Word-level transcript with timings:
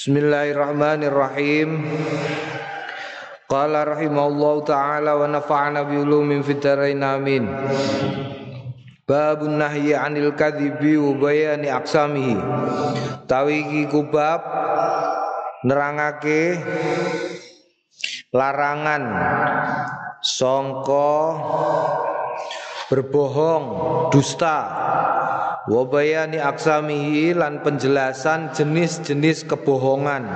Bismillahirrahmanirrahim. 0.00 1.84
Qala 3.44 3.84
rahimallahu 3.84 4.64
taala 4.64 5.12
wa 5.12 5.28
nafa'ana 5.28 5.84
bi 5.84 6.00
ulumin 6.00 6.40
fid 6.40 6.56
dharain 6.56 7.04
amin. 7.04 7.44
Babun 9.04 9.60
nahyi 9.60 9.92
'anil 9.92 10.32
kadhibi 10.32 10.96
wa 10.96 11.20
bayani 11.20 11.68
aqsamihi. 11.68 12.32
Tawi 13.28 13.60
iki 13.60 13.92
kubab 13.92 14.40
nerangake 15.68 16.64
larangan 18.32 19.04
songko 20.24 21.12
berbohong 22.88 23.64
dusta 24.08 24.64
wabayani 25.70 26.42
aksamihi 26.42 27.38
lan 27.38 27.62
penjelasan 27.62 28.50
jenis-jenis 28.50 29.46
kebohongan. 29.46 30.26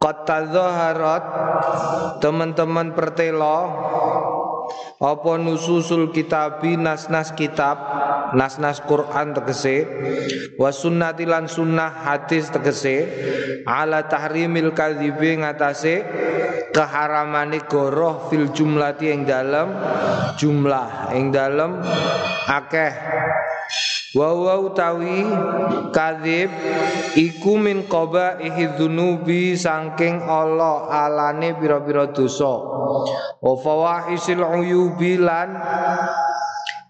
Kota 0.00 0.48
Zoharot 0.48 1.24
teman-teman 2.20 2.92
pertelo 2.92 3.68
apa 5.00 5.40
nususul 5.40 6.12
kitabi 6.12 6.76
nas-nas 6.76 7.32
kitab 7.32 7.80
nas-nas 8.36 8.84
Quran 8.84 9.32
tegese 9.32 9.88
wa 10.60 10.68
sunnati 10.68 11.24
lan 11.24 11.48
sunnah 11.48 11.88
hadis 11.88 12.52
tegese 12.52 13.08
ala 13.64 14.04
tahrimil 14.12 14.76
kadzibi 14.76 15.40
ngatasé 15.40 16.04
keharamane 16.76 17.64
goroh 17.64 18.28
fil 18.28 18.52
jumlati 18.52 19.08
ing 19.08 19.24
dalam 19.24 19.72
jumlah 20.36 21.16
ing 21.16 21.32
dalam 21.32 21.80
akeh 22.44 22.92
Wa 24.10 24.34
wa 24.34 24.58
utawi 24.58 25.22
kadzib 25.94 26.50
iku 27.14 27.54
min 27.54 27.86
qabaihi 27.86 28.74
dzunubi 28.74 29.54
saking 29.54 30.18
Allah 30.26 30.90
alane 30.90 31.54
pira-pira 31.54 32.10
dosa. 32.10 32.58
Wa 33.38 33.54
fawahisil 33.54 34.42
uyubi 34.42 34.89
lan 35.18 35.48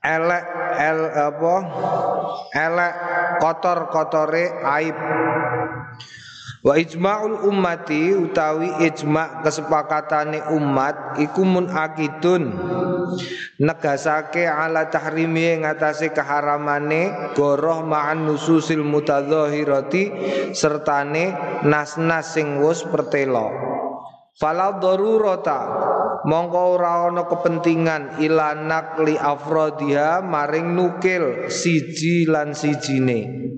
elek 0.01 0.45
el 0.81 0.98
apa? 1.12 1.55
Elek 2.56 2.95
kotor-kotore 3.41 4.45
aib. 4.65 4.97
Wa 6.61 6.77
ijma'ul 6.77 7.48
ummati 7.48 8.12
utawi 8.12 8.84
ijma' 8.84 9.41
kesepakatane 9.41 10.45
umat 10.53 11.17
iku 11.17 11.41
mun 11.41 11.73
akidun. 11.73 12.53
Negasake 13.61 14.45
ala 14.45 14.93
tahrimi 14.93 15.56
ngatasé 15.65 16.12
keharamane 16.12 17.33
goroh 17.33 17.81
ma'an 17.81 18.28
nususil 18.28 18.84
mutadzahirati 18.84 20.05
sertane 20.53 21.33
nas-nas 21.65 22.37
sing 22.37 22.61
wis 22.61 22.84
pertelo. 22.84 23.48
Fala 24.37 24.77
darurata 24.77 25.61
mongko 26.27 26.77
ora 26.77 27.09
ana 27.09 27.25
kepentingan 27.25 28.21
ilanak 28.21 29.01
li 29.05 29.17
afrodiha 29.17 30.21
maring 30.25 30.77
nukil 30.77 31.49
siji 31.49 32.29
lan 32.29 32.53
sijine. 32.53 33.51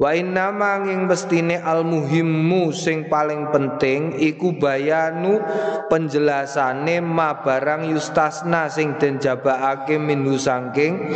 Wa 0.00 0.16
inna 0.16 0.48
manging 0.48 1.04
mestine 1.04 1.60
al 1.60 1.84
muhimmu 1.84 2.72
sing 2.72 3.12
paling 3.12 3.52
penting 3.52 4.16
iku 4.16 4.56
bayanu 4.56 5.44
penjelasane 5.92 7.04
ma 7.04 7.44
barang 7.44 7.84
yustasna 7.92 8.72
sing 8.72 8.96
den 8.96 9.20
jabakake 9.20 10.00
minhu 10.00 10.40
saking 10.40 11.12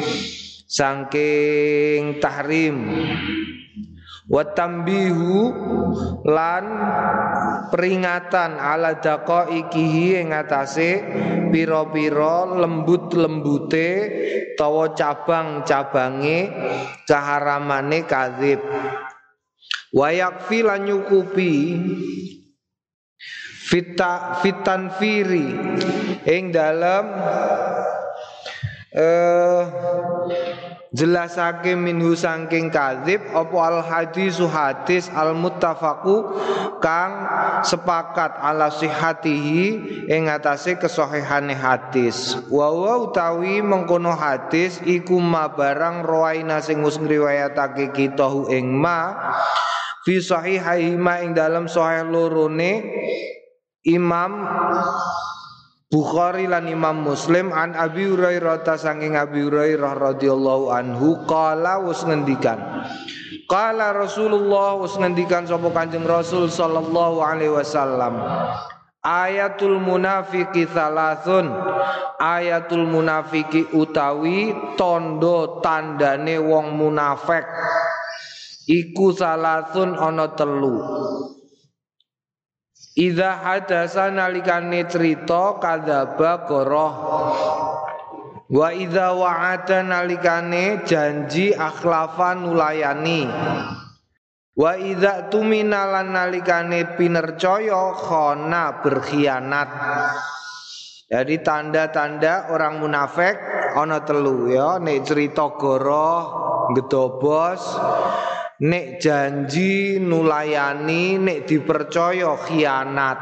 saking 0.69 2.21
tahrim 2.21 2.93
Watambihu 4.25 5.53
lan 6.25 6.65
peringatan 7.69 8.57
ala 8.57 8.97
dako 8.97 9.53
ikihi 9.53 10.17
yang 10.17 10.33
atase 10.33 11.05
piro-piro 11.53 12.57
lembut-lembute 12.57 13.91
tawa 14.57 14.97
cabang-cabange 14.97 16.39
keharamane 17.05 18.09
kadzib. 18.09 18.65
Wayakfi 19.93 20.59
lan 20.65 20.89
fita 23.65 24.41
fitan 24.41 24.89
firi 24.97 25.53
ing 26.25 26.49
dalam 26.49 27.05
eh 28.97 29.63
jelasake 30.95 31.75
minhu 31.75 32.15
sangking 32.15 32.71
kadzib 32.71 33.19
apa 33.35 33.57
al 33.59 33.79
hadisu 33.83 34.47
hadis 34.47 35.11
al 35.11 35.35
muttafaqu 35.35 36.39
kang 36.79 37.27
sepakat 37.67 38.39
ala 38.39 38.71
sihatihi 38.71 40.07
ing 40.07 40.31
atase 40.31 40.79
kesahihane 40.79 41.59
hadis. 41.59 42.39
Wa 42.47 42.71
utawi 42.71 43.59
mengkono 43.59 44.15
hadis 44.15 44.79
iku 44.87 45.19
ma 45.19 45.51
barang 45.51 46.07
rawaina 46.07 46.63
sing 46.63 46.81
wis 46.87 47.03
ngriwayatake 47.03 47.91
kita 47.91 48.31
ing 48.55 48.71
ma 48.71 49.35
fi 50.07 50.23
sahihahi 50.23 50.95
ma 50.95 51.19
ing 51.19 51.35
dalam 51.35 51.67
sahih 51.67 52.07
lorone 52.07 52.87
Imam 53.85 54.33
Bukhari 55.95 56.51
lan 56.51 56.67
Imam 56.67 57.07
Muslim 57.07 57.55
an 57.55 57.79
Abi 57.79 58.11
Hurairah 58.11 58.67
ta 58.67 58.75
saking 58.75 59.15
Abi 59.15 59.47
Hurairah 59.47 59.95
radhiyallahu 59.95 60.75
anhu 60.75 61.23
qala 61.23 61.79
wis 61.87 62.03
ngendikan. 62.03 62.59
Qala 63.47 63.95
Rasulullah 63.95 64.75
wis 64.83 64.99
ngendikan 64.99 65.47
sapa 65.47 65.71
Kanjeng 65.71 66.03
Rasul 66.03 66.51
sallallahu 66.51 67.23
alaihi 67.23 67.55
wasallam 67.55 68.19
Ayatul 69.07 69.79
munafiki 69.79 70.67
salasun. 70.67 71.47
Ayatul 72.19 72.91
munafiki 72.91 73.71
utawi 73.71 74.51
tondo 74.75 75.63
tandane 75.63 76.43
wong 76.43 76.75
munafik. 76.75 77.47
Iku 78.67 79.15
salasun 79.15 79.95
ana 79.95 80.35
telu 80.35 80.75
Iza 82.95 83.43
hadasa 83.43 84.07
nalikane 84.15 84.87
cerita 84.87 85.59
kadzaba 85.59 86.47
goroh 86.47 86.95
Wa 88.55 88.71
idza 88.71 89.11
wa'ada 89.11 89.83
nalikane 89.83 90.87
janji 90.87 91.51
akhlafa 91.51 92.39
nulayani. 92.39 93.27
Wa 94.55 94.79
idza 94.79 95.27
tumina 95.27 95.91
lan 95.91 96.15
nalikane 96.15 96.95
pinercaya 96.95 97.99
khona 97.99 98.79
berkhianat. 98.79 99.71
Jadi 101.11 101.43
tanda-tanda 101.43 102.55
orang 102.55 102.79
munafik 102.79 103.35
ana 103.75 104.07
telu 104.07 104.47
ya 104.55 104.79
nek 104.79 105.03
cerita 105.03 105.51
goroh 105.59 106.23
gedobos 106.79 107.61
nek 108.63 109.03
janji 109.03 109.99
nulayani 109.99 111.19
nek 111.19 111.49
dipercaya 111.49 112.39
khianat. 112.39 113.19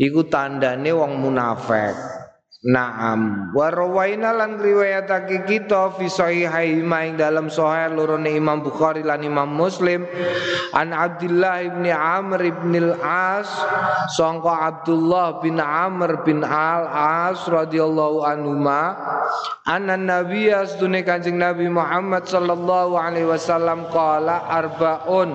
Iku 0.00 0.28
tandane 0.28 0.90
wong 0.96 1.20
munafik 1.20 2.19
Naam. 2.60 3.56
Wa 3.56 3.72
rawaina 3.72 4.36
lan 4.36 4.60
riwayatake 4.60 5.48
kita 5.48 5.96
fi 5.96 6.12
sahihai 6.12 6.84
maing 6.84 7.16
dalam 7.16 7.48
sahih 7.48 7.88
lorone 7.88 8.36
Imam 8.36 8.60
Bukhari 8.60 9.00
lan 9.00 9.24
Imam 9.24 9.48
Muslim. 9.48 10.04
An 10.76 10.92
Abdullah 10.92 11.64
bin 11.72 11.88
Amr 11.88 12.52
bin 12.60 12.76
Al-As 12.76 13.48
sangka 14.12 14.76
Abdullah 14.76 15.40
bin 15.40 15.56
Amr 15.56 16.20
bin 16.20 16.44
Al-As 16.44 17.48
radhiyallahu 17.48 18.28
anhuma 18.28 18.92
anna 19.64 19.96
Nabi 19.96 20.52
asdune 20.52 21.00
Kanjeng 21.00 21.40
Nabi 21.40 21.64
Muhammad 21.64 22.28
sallallahu 22.28 22.92
alaihi 22.92 23.24
wasallam 23.24 23.88
qala 23.88 24.36
arbaun 24.52 25.32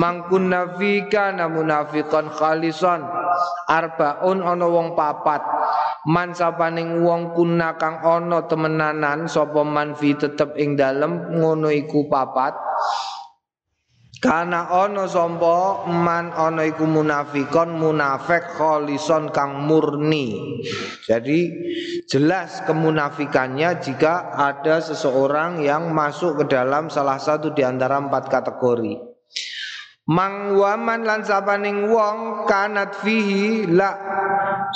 mangkun 0.00 0.48
nafika 0.48 1.28
na 1.28 1.44
munafiqan 1.44 2.32
khalisan. 2.32 3.04
Arbaun 3.68 4.40
ana 4.40 4.64
wong 4.64 4.96
papat. 4.96 5.44
Man 6.04 6.36
sapaning 6.54 7.02
wong 7.02 7.34
kuna 7.34 7.74
kang 7.74 7.98
ana 7.98 8.46
temenanan 8.46 9.26
sapa 9.26 9.66
man 9.66 9.98
fi 9.98 10.14
tetep 10.14 10.54
ing 10.54 10.78
dalem 10.78 11.34
ngono 11.34 11.66
iku 11.74 12.06
papat 12.06 12.54
Kana 14.22 14.72
ono 14.72 15.04
sompo 15.04 15.84
man 15.84 16.32
ono 16.32 16.64
iku 16.64 16.88
munafikon 16.88 17.76
munafik 17.76 18.56
kholison 18.56 19.28
kang 19.28 19.68
murni. 19.68 20.32
Jadi 21.04 21.52
jelas 22.08 22.64
kemunafikannya 22.64 23.84
jika 23.84 24.32
ada 24.32 24.80
seseorang 24.80 25.60
yang 25.60 25.92
masuk 25.92 26.40
ke 26.40 26.56
dalam 26.56 26.88
salah 26.88 27.20
satu 27.20 27.52
di 27.52 27.68
antara 27.68 28.00
empat 28.00 28.32
kategori. 28.32 28.96
Mang 30.04 30.60
waman 30.60 31.08
lan 31.08 31.24
sapaning 31.24 31.88
wong 31.88 32.44
kanat 32.44 32.92
fihi 33.00 33.64
la 33.64 33.96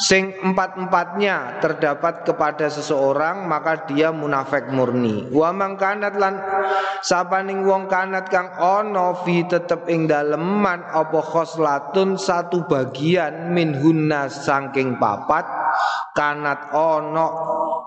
sing 0.01 0.33
empat-empatnya 0.41 1.61
terdapat 1.61 2.25
kepada 2.25 2.73
seseorang 2.73 3.45
maka 3.45 3.85
dia 3.85 4.09
munafik 4.09 4.73
murni. 4.73 5.29
Wa 5.29 5.53
mangkanat 5.53 6.17
lan 6.17 6.41
sapaning 7.05 7.61
wong 7.61 7.93
kanat 7.93 8.33
kang 8.33 8.57
ono 8.57 9.21
fi 9.21 9.45
tetep 9.45 9.85
ing 9.93 10.09
daleman 10.09 10.81
apa 10.97 11.21
khoslatun 11.21 12.17
satu 12.17 12.65
bagian 12.65 13.53
min 13.53 13.77
hunna 13.77 14.33
saking 14.33 14.97
papat 14.97 15.45
kanat 16.17 16.73
ono 16.73 17.29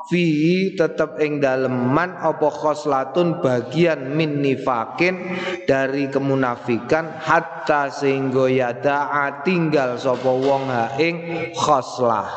fi 0.09 0.25
tetep 0.73 1.21
ing 1.21 1.37
daleman 1.37 2.17
apa 2.17 2.47
khoslatun 2.49 3.43
bagian 3.43 4.17
min 4.17 4.41
nifakin 4.41 5.37
dari 5.69 6.09
kemunafikan 6.09 7.21
hatta 7.21 7.93
sehingga 7.93 8.49
yada 8.49 9.11
tinggal 9.45 9.99
sapa 10.01 10.31
wong 10.31 10.71
ha 10.71 10.97
ing 10.97 11.51
khos 11.53 11.91
khoslah. 11.91 12.29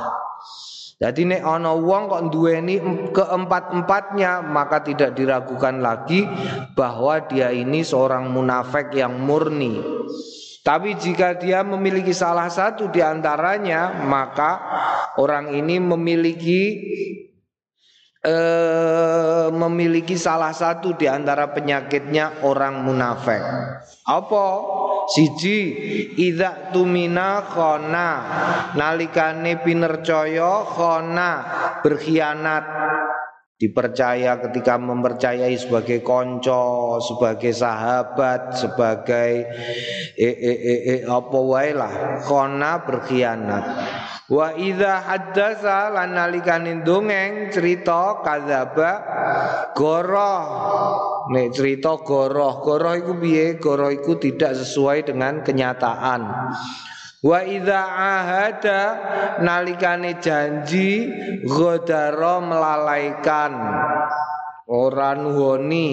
Jadi 0.94 1.26
nek 1.26 1.42
ana 1.42 1.74
wong 1.74 2.06
kok 2.06 2.22
duweni 2.30 2.78
keempat-empatnya 3.12 4.40
maka 4.46 4.80
tidak 4.80 5.18
diragukan 5.18 5.82
lagi 5.82 6.24
bahwa 6.72 7.18
dia 7.26 7.50
ini 7.50 7.82
seorang 7.82 8.30
munafik 8.30 8.94
yang 8.94 9.18
murni. 9.18 9.82
Tapi 10.64 10.96
jika 10.96 11.36
dia 11.36 11.60
memiliki 11.60 12.16
salah 12.16 12.48
satu 12.48 12.88
di 12.88 13.04
antaranya 13.04 14.06
maka 14.06 14.64
orang 15.20 15.52
ini 15.52 15.76
memiliki 15.76 16.62
eh, 18.24 19.46
memiliki 19.52 20.16
salah 20.16 20.50
satu 20.56 20.96
di 20.96 21.04
antara 21.04 21.52
penyakitnya 21.52 22.42
orang 22.42 22.80
munafik. 22.82 23.42
Apa? 24.08 24.46
Siji 25.04 25.58
idza 26.16 26.72
tumina 26.72 27.44
khona 27.44 28.08
nalikane 28.72 29.60
pinercaya 29.60 30.64
khona 30.64 31.30
berkhianat 31.84 32.64
dipercaya 33.54 34.42
ketika 34.42 34.74
mempercayai 34.82 35.54
sebagai 35.54 36.02
konco, 36.02 36.98
sebagai 36.98 37.54
sahabat, 37.54 38.58
sebagai 38.58 39.46
e, 40.18 40.28
e, 40.28 40.52
e, 40.52 40.74
e, 40.90 40.94
apa 41.06 41.38
wae 41.38 41.70
lah, 41.70 42.18
khona 42.26 42.82
berkhianat. 42.82 43.64
Wa 44.24 44.56
idza 44.56 45.04
haddasa 45.04 45.92
lan 45.92 46.16
nalikane 46.16 46.82
dongeng 46.82 47.52
cerita 47.54 48.24
kadzaba 48.24 48.92
goroh. 49.76 50.44
Nek 51.30 51.52
cerita 51.52 52.00
goroh, 52.00 52.58
goroh 52.64 52.96
iku 52.96 53.20
piye? 53.20 53.60
Goroh 53.60 53.92
iku 53.92 54.16
tidak 54.16 54.56
sesuai 54.56 55.12
dengan 55.12 55.44
kenyataan. 55.44 56.20
Wa 57.24 57.40
idza 57.40 57.80
ahada 57.88 58.80
nalikane 59.40 60.20
janji 60.20 61.08
godaro 61.48 62.44
melalaikan. 62.44 63.52
Ora 64.68 65.16
nuhoni. 65.16 65.88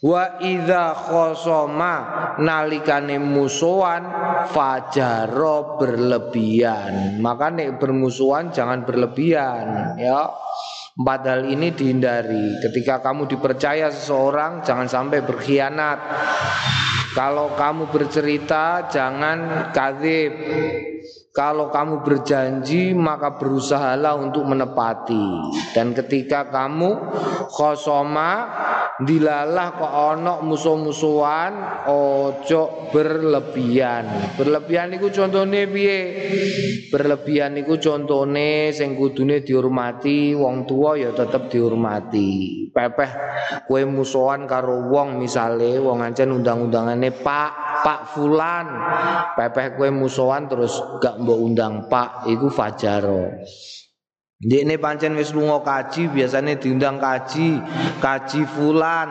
Wa 0.00 0.40
idza 0.40 0.96
khosoma 0.96 1.94
nalikane 2.40 3.20
musuhan 3.20 4.08
fajaro 4.48 5.76
berlebihan. 5.76 7.20
Maka 7.20 7.52
nek 7.52 7.76
bermusuhan 7.76 8.48
jangan 8.48 8.88
berlebihan 8.88 10.00
ya. 10.00 10.32
Empat 10.98 11.28
hal 11.28 11.44
ini 11.44 11.76
dihindari. 11.76 12.58
Ketika 12.58 12.98
kamu 12.98 13.30
dipercaya 13.30 13.86
seseorang 13.86 14.66
Jangan 14.66 14.90
sampai 14.90 15.22
berkhianat 15.22 15.98
Kalau 17.16 17.56
kamu 17.56 17.88
bercerita 17.88 18.88
Jangan 18.88 19.70
kadib 19.72 20.32
kalau 21.38 21.70
kamu 21.70 22.02
berjanji 22.02 22.90
maka 22.98 23.38
berusahalah 23.38 24.18
untuk 24.18 24.42
menepati. 24.42 25.54
Dan 25.70 25.94
ketika 25.94 26.50
kamu 26.50 26.98
khosoma 27.54 28.50
Dilalah 28.98 29.78
kok 29.78 29.94
onok 29.94 30.38
musuh-musuhan 30.42 31.86
Ojo 31.86 32.90
berlebihan. 32.90 34.34
Berlebihan 34.34 34.90
itu 34.90 35.14
contohnya 35.14 35.70
biye 35.70 36.00
Berlebihan 36.90 37.54
itu 37.62 37.78
contohnya 37.78 38.74
Sing 38.74 38.98
kudune 38.98 39.46
dihormati 39.46 40.34
Wong 40.34 40.66
tua 40.66 40.98
ya 40.98 41.14
tetap 41.14 41.46
dihormati. 41.46 42.66
Pepeh 42.74 43.10
kue 43.70 43.86
musuhan 43.86 44.50
karo 44.50 44.90
wong 44.90 45.22
misale 45.22 45.78
Wong 45.78 46.02
ancen 46.02 46.34
undang-undangannya 46.34 47.14
pak 47.22 47.68
Pak 47.78 48.10
Fulan. 48.10 48.66
Pepeh 49.38 49.78
kue 49.78 49.94
musuhan 49.94 50.50
terus 50.50 50.74
gak 50.98 51.22
mbok 51.22 51.38
undang 51.38 51.86
Pak 51.86 52.26
iku 52.26 52.50
fajaro. 52.50 53.46
Ini 54.38 54.78
pancen 54.78 55.18
wis 55.18 55.34
lunga 55.34 55.66
kaji 55.66 56.14
biasanya 56.14 56.62
diundang 56.62 57.02
kaji, 57.02 57.58
kaji 57.98 58.46
fulan, 58.46 59.10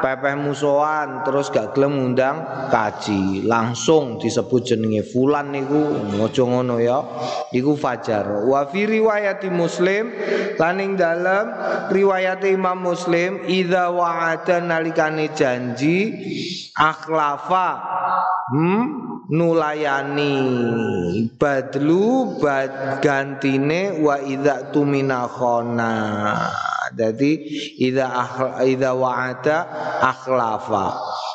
pepeh 0.00 0.32
musoan 0.32 1.20
terus 1.28 1.52
gak 1.52 1.76
gelem 1.76 2.00
undang 2.00 2.40
kaji. 2.72 3.44
Langsung 3.44 4.16
disebut 4.16 4.64
jenenge 4.64 5.04
fulan 5.04 5.52
niku 5.52 5.76
ngojo 6.16 6.44
ngono 6.48 6.80
ya. 6.80 7.04
Iku 7.52 7.76
fajar. 7.76 8.48
Wa 8.48 8.64
fi 8.72 8.88
riwayat 8.88 9.44
Muslim 9.52 10.08
laning 10.56 10.96
dalam 10.96 11.52
riwayat 11.92 12.40
Imam 12.48 12.80
Muslim 12.80 13.44
idza 13.44 13.92
wa'ada 13.92 14.64
nalikane 14.64 15.36
janji 15.36 16.16
akhlafa 16.72 17.68
hmm 18.56 19.11
nulayani. 19.30 20.34
Badlu 21.38 22.38
bad 22.42 22.98
gantine 23.04 24.02
wa 24.02 24.18
idza 24.18 24.72
tumina 24.74 25.28
khona. 25.30 25.92
Jadi 26.92 27.32
idza 27.80 28.06
idza 28.66 28.90
wa'ada 28.92 29.58
akhlafa. 30.02 30.86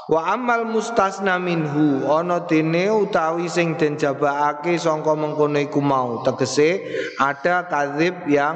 Wa 0.08 0.32
amal 0.32 0.64
mustasna 0.70 1.36
minhu 1.36 2.08
ana 2.08 2.48
dene 2.48 2.88
utawi 2.88 3.52
sing 3.52 3.76
den 3.76 4.00
jabaake 4.00 4.80
sangka 4.80 5.16
mengkono 5.20 5.60
iku 5.60 5.84
mau. 5.84 6.24
Tegese 6.24 6.80
ada 7.20 7.68
kadzib 7.68 8.24
yang 8.32 8.56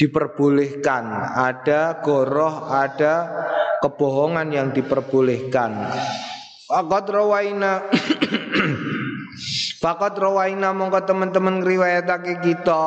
diperbolehkan 0.00 1.04
ada 1.36 2.00
goroh 2.00 2.72
ada 2.72 3.28
kebohongan 3.84 4.48
yang 4.48 4.68
diperbolehkan 4.72 5.92
Faqad 6.70 7.10
rawaina. 7.10 7.82
Fakat 9.80 10.20
rawaina 10.20 10.76
mongko 10.76 11.08
teman-teman 11.08 11.64
riwayatake 11.64 12.44
kita 12.44 12.84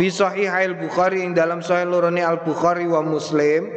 fi 0.00 0.08
sahihail 0.08 0.80
Bukhari 0.80 1.20
ing 1.20 1.36
dalam 1.36 1.60
sahih 1.60 1.84
lorone 1.84 2.24
Al 2.24 2.40
Bukhari 2.40 2.88
wa 2.88 3.04
Muslim 3.04 3.68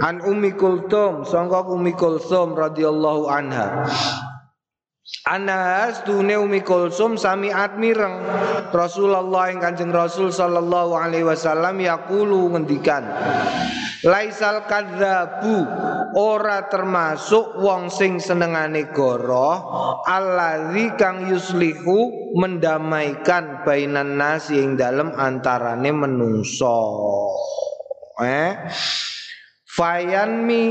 an 0.00 0.24
Ummi 0.24 0.56
Kulthum 0.56 1.28
sangka 1.28 1.68
Ummi 1.68 1.92
Kulthum 1.92 2.56
radhiyallahu 2.56 3.28
anha. 3.28 3.84
Anas 5.28 6.00
dune 6.08 6.32
Umi 6.40 6.64
Kulsum 6.64 7.20
sami 7.20 7.52
mireng 7.76 8.24
Rasulullah 8.72 9.52
yang 9.52 9.60
Kanjeng 9.60 9.92
Rasul 9.92 10.32
sallallahu 10.32 10.96
alaihi 10.96 11.28
wasallam 11.28 11.76
yaqulu 11.76 12.48
ngendikan 12.56 13.04
Laisal 14.00 14.64
kadzabu 14.64 15.64
ora 16.14 16.70
termasuk 16.70 17.58
wong 17.58 17.90
sing 17.90 18.22
senengane 18.22 18.94
goroh 18.94 20.02
allazi 20.06 20.94
kang 20.94 21.26
yuslihu 21.26 22.32
mendamaikan 22.38 23.66
bainan 23.66 24.14
nasi 24.14 24.62
ing 24.62 24.78
dalem 24.78 25.10
antarane 25.14 25.90
menungso. 25.90 26.78
Eh? 28.22 28.70
Fayanmi 29.74 30.66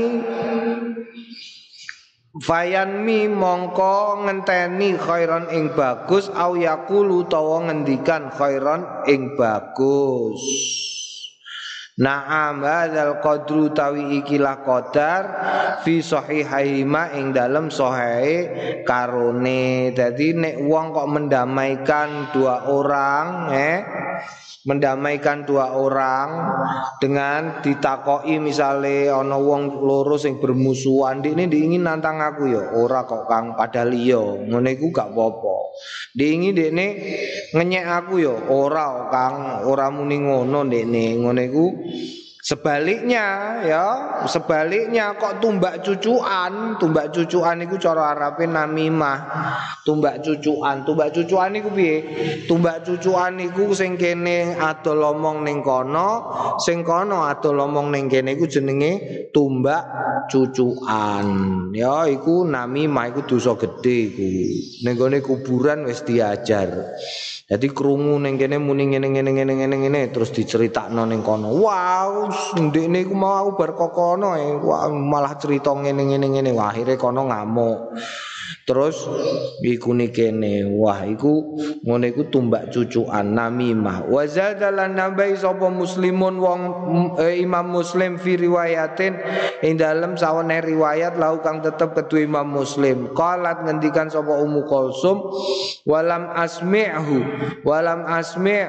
Fayanmi 2.34 3.30
mongko 3.30 4.26
ngenteni 4.26 4.98
khairon 4.98 5.54
ing 5.54 5.70
bagus 5.70 6.26
au 6.34 6.58
yaqulu 6.58 7.30
tawa 7.30 7.70
ngendikan 7.70 8.26
khairon 8.32 9.06
ing 9.06 9.38
bagus 9.38 10.42
Naam 11.94 12.66
hadzal 12.66 13.22
qadru 13.22 13.70
tawi 13.70 14.18
ikilah 14.18 14.66
qadar 14.66 15.22
fi 15.86 16.02
sahihaihima 16.02 17.14
ing 17.14 17.30
dalem 17.30 17.70
sahih 17.70 18.82
karone. 18.82 19.94
Dadi 19.94 20.34
nek 20.34 20.58
wong 20.58 20.90
kok 20.90 21.06
mendamaikan 21.06 22.34
dua 22.34 22.66
orang 22.66 23.54
eh 23.54 23.78
mendamaikan 24.64 25.44
dua 25.44 25.76
orang 25.76 26.28
dengan 26.96 27.60
ditakoi 27.60 28.40
misalnya 28.40 29.12
ono 29.20 29.36
wong 29.44 29.84
loro 29.84 30.16
sing 30.16 30.40
bermusuhan 30.40 31.20
di 31.20 31.36
ini 31.36 31.46
diingin 31.52 31.84
nantang 31.84 32.18
aku 32.18 32.50
ya 32.50 32.74
ora 32.74 33.06
kok 33.06 33.30
kang. 33.30 33.54
Pada 33.54 33.86
liyo 33.86 34.42
ngono 34.42 34.66
iku 34.66 34.90
gak 34.90 35.14
popo 35.14 35.78
diingin 36.10 36.58
di 36.58 36.64
ini 36.74 36.86
ngenyek 37.54 37.86
aku 37.86 38.14
ya 38.18 38.34
ora 38.50 39.06
kang. 39.14 39.62
Ora 39.62 39.94
muni 39.94 40.18
ngono 40.18 40.66
di 40.66 40.82
ini 40.82 41.22
ngono 41.22 41.38
iku 41.38 41.66
Sebaliknya 42.44 43.56
ya, 43.64 43.86
sebaliknya 44.28 45.16
kok 45.16 45.40
tumbak 45.40 45.80
cucuan, 45.80 46.76
tumbak 46.76 47.08
cucuan 47.08 47.64
iku 47.64 47.80
cara 47.80 48.12
Arabe 48.12 48.44
namimah. 48.44 49.16
Tumbak 49.80 50.20
cucuan, 50.20 50.84
tumbak 50.84 51.16
cucuan 51.16 51.56
iku 51.56 51.72
piye? 51.72 52.04
Tumbak 52.44 52.84
cucuan 52.84 53.40
iku 53.40 53.72
sing 53.72 53.96
kene 53.96 54.60
adol 54.60 55.16
omong 55.16 55.40
ning 55.40 55.64
kono, 55.64 56.28
sing 56.60 56.84
kono 56.84 57.24
adol 57.24 57.64
omong 57.64 57.88
ning 57.88 58.12
kene 58.12 58.36
iku 58.36 58.44
jenenge 58.44 59.32
tumbak 59.32 59.88
cucuan. 60.28 61.24
Ya 61.72 62.04
iku 62.04 62.44
namimah 62.44 63.08
iku 63.08 63.24
dosa 63.24 63.56
gedhe 63.56 64.12
iku. 64.12 64.28
Ning 64.84 65.00
kuburan 65.24 65.88
wis 65.88 66.04
diajar. 66.04 66.92
Jadi 67.44 67.76
krungu 67.76 68.16
ning 68.24 68.40
kene 68.40 68.56
muni 68.56 68.88
ngene 68.88 69.12
ngene 69.12 69.30
ngene 69.36 69.52
ngene 69.52 69.76
ngene 69.76 70.00
terus 70.08 70.32
diceritakno 70.32 71.04
ning 71.04 71.20
kono. 71.20 71.52
Wow, 71.52 72.32
ndekne 72.56 73.04
iku 73.04 73.12
mau 73.12 73.52
bar 73.52 73.76
kokono 73.76 74.32
e. 74.32 74.56
malah 74.88 75.36
cerita 75.36 75.76
ngene 75.76 76.08
ngene 76.08 76.26
ngene. 76.32 76.50
Wah, 76.56 76.72
akhire 76.72 76.96
kono 76.96 77.28
ngamuk. 77.28 78.00
Terus 78.64 78.96
iku 79.60 79.92
kene 80.08 80.64
wah 80.80 81.04
iku 81.04 81.60
ngono 81.84 82.04
iku 82.08 82.32
tumbak 82.32 82.72
cucuan 82.72 83.36
namimah. 83.36 84.08
Wa 84.08 84.24
zadalan 84.24 84.96
nambahi 84.96 85.36
sapa 85.36 85.68
muslimun 85.68 86.40
wong 86.40 86.60
eh, 87.20 87.44
Imam 87.44 87.68
Muslim 87.68 88.16
fi 88.16 88.40
riwayatin 88.40 89.20
ing 89.60 89.76
dalem 89.76 90.16
sawene 90.16 90.64
riwayat 90.64 91.20
lau 91.20 91.44
kang 91.44 91.60
tetep 91.60 91.92
kedua 91.92 92.24
Imam 92.24 92.48
Muslim. 92.48 93.12
Qalat 93.12 93.68
ngendikan 93.68 94.08
sapa 94.08 94.32
Ummu 94.32 94.64
Kulsum 94.64 95.20
walam 95.84 96.32
asmi'hu 96.32 97.20
walam 97.68 98.08
asmi' 98.08 98.64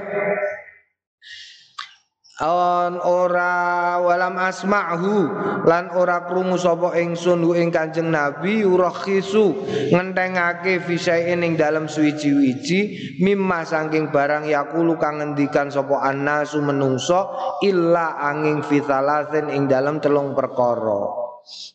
on 2.44 3.00
ora 3.00 3.96
walam 4.04 4.36
asma'hu 4.36 5.32
lan 5.64 5.88
ora 5.96 6.28
krungu 6.28 6.60
sapa 6.60 6.92
ingsun 7.00 7.48
ing 7.56 7.72
Kanjeng 7.72 8.12
Nabi 8.12 8.68
yurakhisu 8.68 9.56
ngentengake 9.96 10.84
fisain 10.84 11.40
ing 11.48 11.56
dalam 11.56 11.88
suwiji-wiji 11.88 12.80
mimma 13.24 13.64
saking 13.64 14.12
barang 14.12 14.52
yakulu 14.52 15.00
kang 15.00 15.24
ngendikan 15.24 15.72
sapa 15.72 16.04
annasu 16.04 16.60
menungso 16.60 17.32
illa 17.64 18.20
angin 18.20 18.60
fitalasin 18.60 19.48
ing 19.56 19.72
dalam 19.72 20.04
telung 20.04 20.36
perkara. 20.36 21.24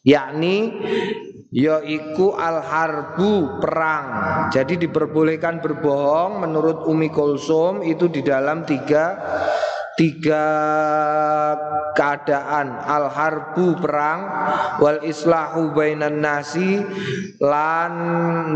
Yakni 0.02 0.83
yaiku 1.55 2.35
al 2.35 2.59
harbu 2.61 3.62
perang. 3.62 4.07
Jadi 4.50 4.76
diperbolehkan 4.76 5.62
berbohong 5.62 6.43
menurut 6.43 6.85
Umi 6.90 7.09
Kulsum 7.09 7.87
itu 7.87 8.11
di 8.11 8.21
dalam 8.26 8.67
tiga 8.67 9.14
tiga 9.97 10.47
keadaan 12.00 12.80
al 12.80 13.12
harbu 13.12 13.76
perang 13.76 14.21
wal 14.80 15.04
islahu 15.04 15.76
bainan 15.76 16.25
nasi 16.25 16.80
lan 17.45 17.92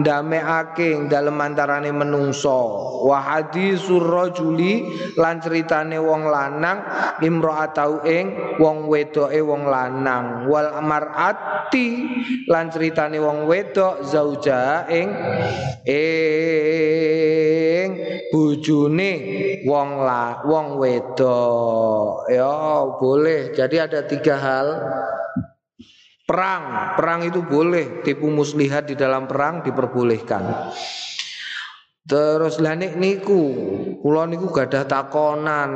dameake 0.01 1.05
dalam 1.13 1.37
antarane 1.37 1.93
menungso 1.93 3.05
wa 3.05 3.21
hadisur 3.21 4.01
rajuli 4.01 4.89
lan 5.21 5.45
ceritane 5.45 6.01
wong 6.01 6.25
lanang 6.25 6.81
imraatau 7.21 8.01
ing 8.09 8.57
wong 8.57 8.89
wedoke 8.89 9.37
wong 9.45 9.69
lanang 9.69 10.49
wal 10.49 10.81
mar'ati 10.81 11.89
lan 12.49 12.73
ceritane 12.73 13.21
wong 13.21 13.45
wedok 13.45 14.01
zauja 14.09 14.89
ing 14.89 15.13
ing 15.85 17.89
bojone 18.33 19.13
wong 19.69 20.01
la 20.01 20.41
wong 20.49 20.81
wedok 20.81 22.25
ya 22.33 22.55
boleh. 22.99 23.34
Jadi 23.55 23.77
ada 23.81 24.07
tiga 24.07 24.35
hal. 24.39 24.67
Perang, 26.25 26.97
perang 26.97 27.21
itu 27.27 27.45
boleh. 27.45 28.01
Tipu 28.01 28.33
muslihat 28.33 28.89
di 28.89 28.95
dalam 28.97 29.29
perang 29.29 29.61
diperbolehkan. 29.61 30.73
Terus 32.05 32.61
lanik 32.61 33.01
niku, 33.01 33.43
kula 34.05 34.29
niku 34.29 34.53
gadah 34.53 34.85
takonan 34.85 35.73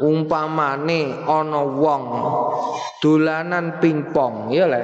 umpamane 0.00 1.20
ana 1.28 1.60
wong 1.60 2.04
dolanan 3.04 3.76
pingpong, 3.76 4.56
ya 4.56 4.64
le. 4.64 4.82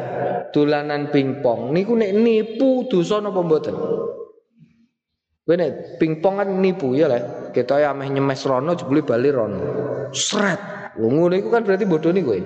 Dolanan 0.52 1.08
pingpong 1.08 1.72
niku 1.72 1.96
nek 1.96 2.12
nipu 2.12 2.84
dosa 2.92 3.24
napa 3.24 3.40
mboten? 3.40 3.72
Bener, 5.48 5.96
pingpong 5.96 6.44
kan 6.44 6.48
nipu 6.60 6.92
ya 6.92 7.08
le. 7.08 7.48
Kita 7.56 7.80
ya 7.80 7.96
ameh 7.96 8.12
nyemes 8.12 8.44
rono 8.44 8.76
jebule 8.76 9.00
bali 9.00 9.32
rono. 9.32 9.60
Sret. 10.12 10.75
Wong 10.96 11.12
ngono 11.20 11.34
iku 11.36 11.48
kan 11.52 11.62
berarti 11.64 11.84
bodoni 11.84 12.20
kowe. 12.24 12.40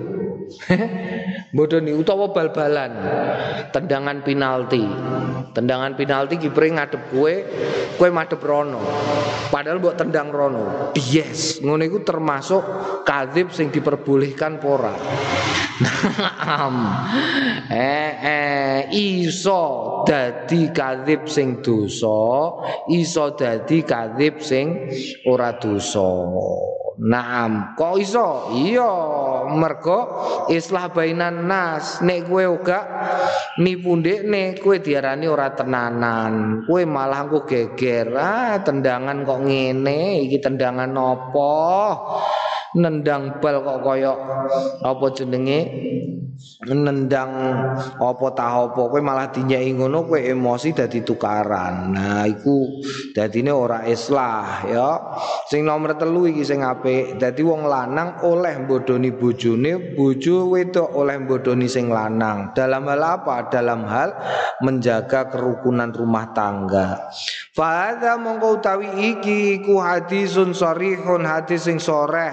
bodoni 1.55 1.91
utawa 1.95 2.35
bal-balan. 2.35 2.91
Tendangan 3.71 4.19
penalti. 4.23 4.83
Tendangan 5.51 5.95
penalti 5.95 6.35
kiper 6.39 6.63
ngadep 6.71 7.11
kowe, 7.11 7.33
kowe 7.95 8.09
madhep 8.11 8.39
rono. 8.43 8.79
Padahal 9.51 9.83
mbok 9.83 9.95
tendang 9.99 10.31
rono. 10.31 10.91
Yes, 10.95 11.59
ngono 11.59 11.83
iku 11.83 12.03
termasuk 12.03 12.63
kadzib 13.03 13.51
sing 13.51 13.71
diperbolehkan 13.71 14.59
pora. 14.59 14.95
Naam. 15.81 16.75
eh 17.71 18.11
eh 18.21 18.79
iso 18.95 19.63
dadi 20.07 20.71
kadzib 20.71 21.27
sing 21.27 21.59
dosa, 21.59 22.55
iso 22.91 23.35
dadi 23.35 23.83
kadzib 23.83 24.39
sing 24.39 24.87
ora 25.27 25.55
dosa. 25.59 26.07
Naam, 27.01 27.73
kok 27.73 27.97
iso? 27.97 28.53
Iya, 28.53 28.93
mergo 29.57 30.21
islah 30.53 30.93
bainan 30.93 31.49
nas. 31.49 31.97
Nek 32.05 32.29
kowe 32.29 32.45
uga 32.45 32.79
nipu 33.57 33.97
ndekne, 33.97 34.61
kowe 34.61 34.77
diarani 34.77 35.25
ora 35.25 35.49
tenanan. 35.49 36.61
Kowe 36.69 36.85
malah 36.85 37.25
engko 37.25 37.49
geger. 37.49 38.13
Ah, 38.13 38.61
tendangan 38.61 39.25
kok 39.25 39.41
ngene, 39.49 40.29
iki 40.29 40.37
tendangan 40.37 40.93
nopo? 40.93 41.57
nendang 42.71 43.43
bal 43.43 43.59
kok 43.59 43.79
koyok 43.83 44.19
apa 44.79 45.05
jenenge 45.11 45.59
nendang 46.61 47.31
apa 47.97 48.27
tah 48.37 48.69
apa 48.69 48.81
kowe 48.85 49.01
malah 49.01 49.33
dinyai 49.33 49.73
ngono 49.73 50.05
kowe 50.05 50.19
emosi 50.21 50.77
dadi 50.77 51.01
tukaran. 51.01 51.89
Nah 51.89 52.29
iku 52.29 52.81
dadine 53.17 53.49
ora 53.49 53.81
islah 53.89 54.65
ya. 54.69 54.89
Sing 55.49 55.65
nomor 55.65 55.97
telu 55.97 56.29
iki 56.29 56.45
sing 56.45 56.61
apik 56.61 57.17
dadi 57.17 57.41
wong 57.41 57.65
lanang 57.65 58.21
oleh 58.25 58.61
bodoni 58.69 59.09
bojone 59.09 59.97
bojo 59.97 60.53
wedok 60.53 60.93
oleh 60.93 61.17
bodoni 61.25 61.65
sing 61.65 61.89
lanang. 61.89 62.53
Dalam 62.53 62.85
hal 62.85 63.01
apa? 63.01 63.49
Dalam 63.49 63.81
hal 63.89 64.13
menjaga 64.61 65.33
kerukunan 65.33 65.89
rumah 65.89 66.29
tangga. 66.31 67.09
Fa 67.51 67.97
mongko 68.21 68.61
utawi 68.61 69.17
iki 69.17 69.59
iku 69.59 69.81
hadisun 69.81 70.53
sarihun 70.53 71.25
hadis 71.25 71.65
sing 71.65 71.81
soreh. 71.81 72.31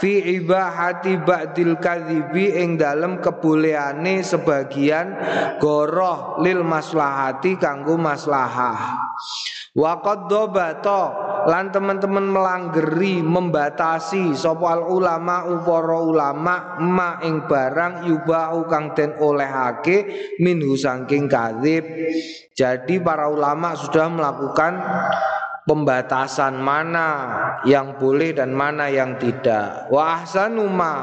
Fi 0.00 0.40
ibahati 0.40 1.20
ba'dil 1.20 1.76
kadhibi 1.78 2.56
ing 2.56 2.80
dalem 2.80 3.20
keboleane 3.46 4.26
sebagian 4.26 5.14
goroh 5.62 6.42
lil 6.42 6.66
maslahati 6.66 7.54
kanggo 7.54 7.94
maslahah. 7.94 8.98
Wa 9.70 10.02
qaddabata 10.02 11.02
lan 11.46 11.70
teman-teman 11.70 12.26
melanggeri 12.26 13.22
membatasi 13.22 14.34
sapa 14.34 14.82
ulama 14.82 15.46
upara 15.46 16.02
ulama 16.02 16.74
ma 16.82 17.22
ing 17.22 17.46
barang 17.46 18.10
yubahu 18.10 18.66
kang 18.66 18.98
den 18.98 19.14
olehake 19.22 20.10
minhu 20.42 20.74
saking 20.74 21.30
kadzib. 21.30 21.86
Jadi 22.50 22.98
para 22.98 23.30
ulama 23.30 23.78
sudah 23.78 24.10
melakukan 24.10 24.74
pembatasan 25.66 26.62
mana 26.62 27.10
yang 27.66 27.98
boleh 27.98 28.30
dan 28.30 28.54
mana 28.54 28.86
yang 28.86 29.18
tidak. 29.18 29.90
Wa 29.90 30.22
ahsanuma 30.22 30.94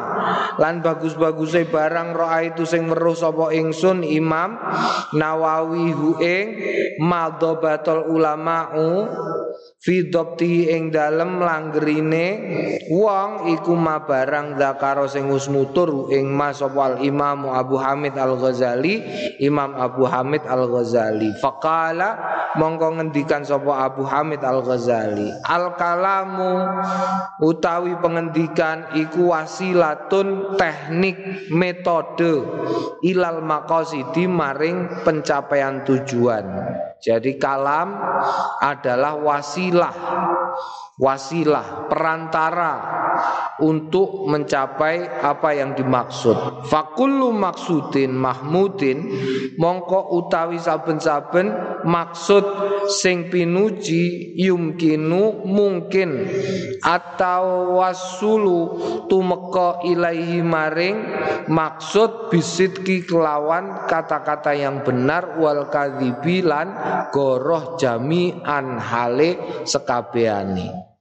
lan 0.56 0.80
bagus-baguse 0.80 1.68
barang 1.68 2.16
roa 2.16 2.48
itu 2.48 2.64
sing 2.64 2.88
weruh 2.88 3.14
sapa 3.14 3.52
ingsun 3.52 4.08
Imam 4.08 4.56
Nawawi 5.12 5.92
hu 5.92 6.16
ing 6.24 6.46
madhabatul 7.04 8.08
ulama'u 8.08 8.90
fi 9.84 10.08
dhabti 10.08 10.72
ing 10.72 10.96
dalem 10.96 11.44
langgerine 11.44 12.28
wong 12.88 13.52
iku 13.52 13.76
barang 13.84 14.56
zakaro 14.56 15.12
sing 15.12 15.28
wis 15.28 15.52
nutur 15.52 16.08
ing 16.08 16.32
mas 16.32 16.64
Imam 17.04 17.52
Abu 17.52 17.76
Hamid 17.76 18.16
Al 18.16 18.40
Ghazali 18.40 19.04
Imam 19.44 19.76
Abu 19.76 20.08
Hamid 20.08 20.48
Al 20.48 20.72
Ghazali 20.72 21.36
faqala 21.44 22.16
mongko 22.56 22.96
ngendikan 22.96 23.44
sapa 23.44 23.84
Abu 23.92 24.08
Hamid 24.08 24.40
Al 24.48 24.64
Ghazali 24.64 25.28
al 25.44 25.76
kalamu 25.76 26.64
utawi 27.44 28.00
pengendikan 28.00 28.88
iku 28.96 29.36
wasilatun 29.36 30.56
teknik 30.56 31.52
metode 31.52 32.40
ilal 33.04 33.44
maqasidi 33.44 34.32
maring 34.32 35.04
pencapaian 35.04 35.84
tujuan 35.84 36.48
jadi 37.04 37.36
kalam 37.36 38.00
adalah 38.64 39.20
wasilah 39.20 39.92
wasilah, 40.98 41.90
perantara 41.90 42.74
untuk 43.62 44.26
mencapai 44.26 45.22
apa 45.22 45.54
yang 45.54 45.78
dimaksud. 45.78 46.66
Fakullu 46.68 47.30
maksudin 47.34 48.14
mahmudin 48.18 49.06
mongko 49.62 50.18
utawi 50.18 50.58
saben-saben 50.58 51.54
maksud 51.86 52.44
sing 52.90 53.30
pinuji 53.30 54.34
yumkinu 54.40 55.46
mungkin 55.46 56.28
atau 56.82 57.78
wasulu 57.80 58.60
tumeka 59.08 59.86
ilaihi 59.86 60.42
maring 60.42 60.98
maksud 61.48 62.34
bisidki 62.34 63.06
kelawan 63.06 63.86
kata-kata 63.86 64.58
yang 64.58 64.82
benar 64.82 65.38
wal 65.38 65.70
kadzibilan 65.70 66.74
goroh 67.14 67.78
jami'an 67.78 68.82
hale 68.82 69.64
sekabeane. 69.68 70.93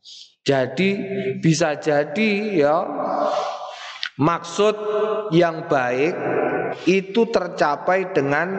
Jadi 0.43 0.91
bisa 1.39 1.79
jadi 1.79 2.31
ya 2.67 2.83
maksud 4.19 4.75
yang 5.31 5.71
baik 5.71 6.15
itu 6.91 7.31
tercapai 7.31 8.11
dengan 8.11 8.51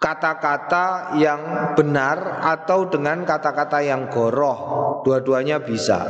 kata-kata 0.00 1.14
yang 1.20 1.72
benar 1.78 2.42
atau 2.42 2.88
dengan 2.90 3.22
kata-kata 3.22 3.78
yang 3.84 4.10
goroh. 4.10 4.58
Dua-duanya 5.06 5.62
bisa. 5.62 6.08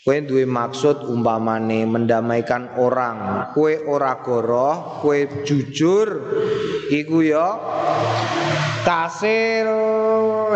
Kue 0.00 0.24
duwe 0.24 0.48
maksud 0.48 1.12
umpamane 1.12 1.84
mendamaikan 1.84 2.80
orang, 2.80 3.52
kue 3.52 3.84
ora 3.84 4.16
goroh, 4.24 4.96
kue 5.04 5.28
jujur, 5.44 6.08
iku 6.88 7.20
ya 7.20 7.52
kasil, 8.80 9.68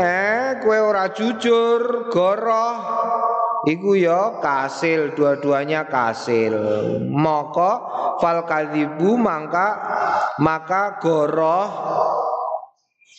eh, 0.01 0.65
kue 0.65 0.81
ora 0.81 1.13
jujur, 1.13 2.09
goroh, 2.09 2.77
iku 3.69 3.93
ya 3.93 4.41
kasil, 4.41 5.13
dua-duanya 5.13 5.93
kasil. 5.93 6.57
Maka 7.13 7.73
fal 8.25 8.49
kadibu 8.49 9.21
maka 9.21 9.69
maka 10.41 10.97
goroh 11.05 11.69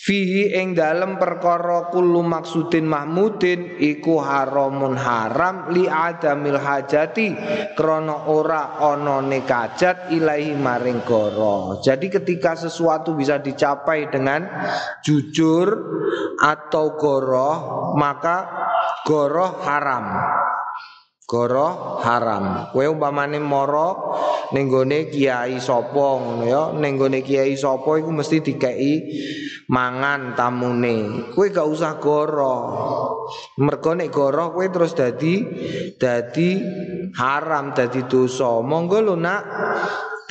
Fihi 0.05 0.53
ing 0.53 0.77
dalem 0.77 1.17
perkara 1.17 1.89
kullu 1.89 2.21
maksudin 2.21 2.85
mahmudin 2.85 3.81
iku 3.81 4.21
haramun 4.21 4.93
haram 4.93 5.74
li 5.74 5.89
adamil 5.89 6.62
hajati 6.62 7.33
krana 7.74 8.29
ora 8.29 8.77
ana 8.77 9.25
nekajat 9.25 10.13
ilahi 10.13 10.53
maring 10.53 11.01
goro. 11.01 11.81
Jadi 11.81 12.13
ketika 12.21 12.53
sesuatu 12.53 13.17
bisa 13.17 13.41
dicapai 13.41 14.05
dengan 14.13 14.45
jujur 15.01 15.74
atau 16.38 16.93
goroh 16.93 17.57
maka 17.97 18.45
goroh 19.09 19.57
haram. 19.65 20.05
Goro 21.36 22.00
haram. 22.00 22.72
Kowe 22.72 22.88
umpamane 22.88 23.44
mara 23.44 23.92
ning 24.56 24.72
kiai 25.12 25.60
sapa 25.60 26.08
ngono 26.15 26.48
ya, 26.48 26.72
ning 26.72 26.96
kiai 26.96 27.60
sapa 27.60 28.00
iku 28.00 28.15
mesti 28.15 28.39
dikeki 28.39 28.94
mangan 29.68 30.32
tamune. 30.39 31.27
Kowe 31.36 31.51
gak 31.51 31.68
usah 31.68 32.00
goro. 32.00 32.56
Mergo 33.60 33.92
nek 34.00 34.15
goro 34.15 34.56
kowe 34.56 34.65
terus 34.72 34.96
dadi 34.96 35.44
dadi 36.00 36.50
haram, 37.20 37.75
dadi 37.75 38.08
dosa. 38.08 38.63
Monggo 38.63 39.04
lho 39.04 39.15
nak 39.20 39.44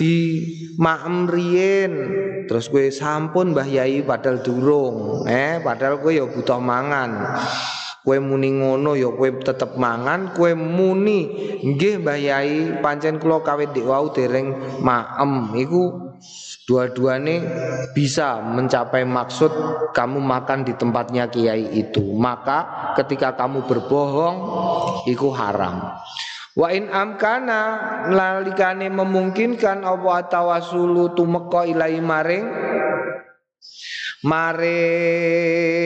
di 0.01 0.41
maem 0.75 1.31
rien 1.31 1.93
terus 2.51 2.67
kowe 2.73 2.83
sampun 2.91 3.55
Mbah 3.55 3.69
Yai 3.69 4.03
padahal 4.03 4.43
durung 4.43 5.23
eh 5.31 5.63
padahal 5.63 6.03
kowe 6.03 6.11
ya 6.11 6.27
butuh 6.27 6.59
mangan 6.59 7.39
Kue 8.05 8.21
muni 8.21 8.53
ngono 8.61 8.93
ya 8.93 9.09
kue 9.17 9.33
tetep 9.41 9.81
mangan, 9.81 10.37
kue 10.37 10.53
muni 10.53 11.25
nggih 11.65 12.05
Mbah 12.05 12.21
Yai 12.21 12.77
pancen 12.85 13.17
kula 13.17 13.41
kawit 13.41 13.73
dik 13.73 13.89
wau 13.89 14.13
dereng 14.13 14.53
maem 14.85 15.57
iku 15.57 16.13
dua-duane 16.69 17.41
bisa 17.97 18.45
mencapai 18.45 19.09
maksud 19.09 19.53
kamu 19.97 20.21
makan 20.21 20.69
di 20.69 20.77
tempatnya 20.77 21.33
kiai 21.33 21.81
itu. 21.81 22.05
Maka 22.13 22.93
ketika 23.01 23.41
kamu 23.41 23.65
berbohong 23.65 24.37
iku 25.09 25.33
haram. 25.33 25.97
Wa 26.55 26.71
in 26.77 26.93
amkana 26.93 27.61
lalikane 28.13 28.93
memungkinkan 28.93 29.81
apa 29.81 30.29
tawasulu 30.29 31.17
tumeka 31.17 31.67
ilai 31.67 31.99
maring 31.99 32.47
maring 34.25 35.85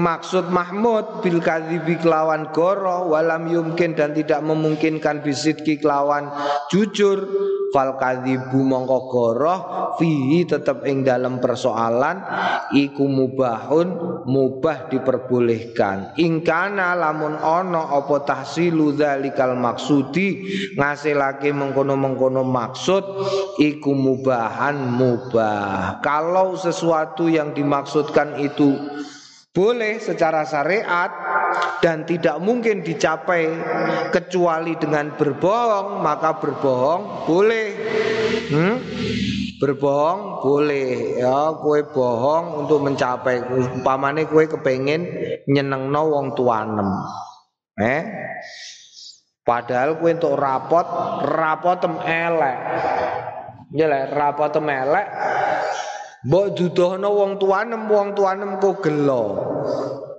maksud 0.00 0.48
Mahmud 0.48 1.20
bil 1.20 1.44
kadzibi 1.44 2.00
kelawan 2.00 2.48
goro 2.48 3.12
walam 3.12 3.44
yumkin 3.52 3.92
dan 3.92 4.16
tidak 4.16 4.40
memungkinkan 4.40 5.20
bisidki 5.20 5.76
kelawan 5.76 6.32
jujur. 6.72 7.28
Fal 7.74 7.98
kadzibu 7.98 8.62
mongko 8.62 9.10
goroh 9.10 9.60
fihi 9.98 10.46
tetap 10.46 10.86
ing 10.86 11.02
dalam 11.02 11.42
persoalan 11.42 12.22
iku 12.70 13.02
mubahun 13.02 14.14
mubah 14.30 14.86
diperbolehkan. 14.94 16.14
Ingkana 16.14 16.94
lamun 16.94 17.34
ono 17.34 17.98
opo 17.98 18.22
tahsilu 18.22 18.94
dzalikal 18.94 19.58
maksudi 19.58 20.46
ngasilake 20.78 21.50
mengkono-mengkono 21.50 22.46
maksud 22.46 23.02
iku 23.58 23.90
mubahan 23.90 24.78
mubah. 24.78 25.98
Kalau 25.98 26.54
sesuatu 26.54 27.26
yang 27.26 27.50
dimaksudkan 27.74 28.38
itu 28.38 28.78
boleh 29.50 29.98
secara 29.98 30.46
syariat 30.46 31.10
dan 31.82 32.06
tidak 32.06 32.38
mungkin 32.38 32.86
dicapai 32.86 33.50
kecuali 34.14 34.78
dengan 34.78 35.10
berbohong 35.18 35.98
maka 35.98 36.38
berbohong 36.38 37.26
boleh. 37.26 37.66
Hmm? 38.54 38.78
berbohong 39.58 40.44
boleh 40.44 41.18
ya. 41.18 41.50
Kue 41.58 41.82
bohong 41.82 42.62
untuk 42.62 42.78
mencapai 42.86 43.42
umpamane 43.42 44.30
kue 44.30 44.46
kepengen 44.46 45.02
nyeneng 45.50 45.90
wong 45.90 46.34
tuanem. 46.38 46.90
Eh? 47.82 48.02
Padahal 49.42 49.98
kue 49.98 50.14
untuk 50.14 50.38
rapot 50.38 50.86
rapot 51.26 51.82
elek. 52.06 52.58
Ya 53.74 53.90
rapot 54.06 54.54
tem 54.54 54.70
elek 54.70 55.06
Mbok 56.24 56.56
dudohno 56.56 57.12
wong 57.12 57.36
tuanem 57.36 57.84
wong 57.84 58.16
tuanem 58.16 58.56
kok 58.56 58.80
gelo. 58.80 59.24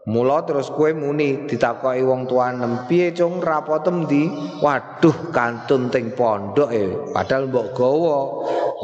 Mula 0.05 0.45
terus 0.45 0.69
kue 0.69 0.93
muni 0.93 1.49
ditakoki 1.49 2.05
wong 2.05 2.29
tuanem, 2.29 2.85
piye 2.85 3.09
cung 3.09 3.41
rapotem 3.41 4.05
di? 4.05 4.29
Waduh 4.61 5.33
kantun 5.33 5.89
teng 5.89 6.13
pondok 6.13 6.69
e. 6.69 7.09
Padahal 7.09 7.49
mbok 7.49 7.73
gawa 7.73 8.17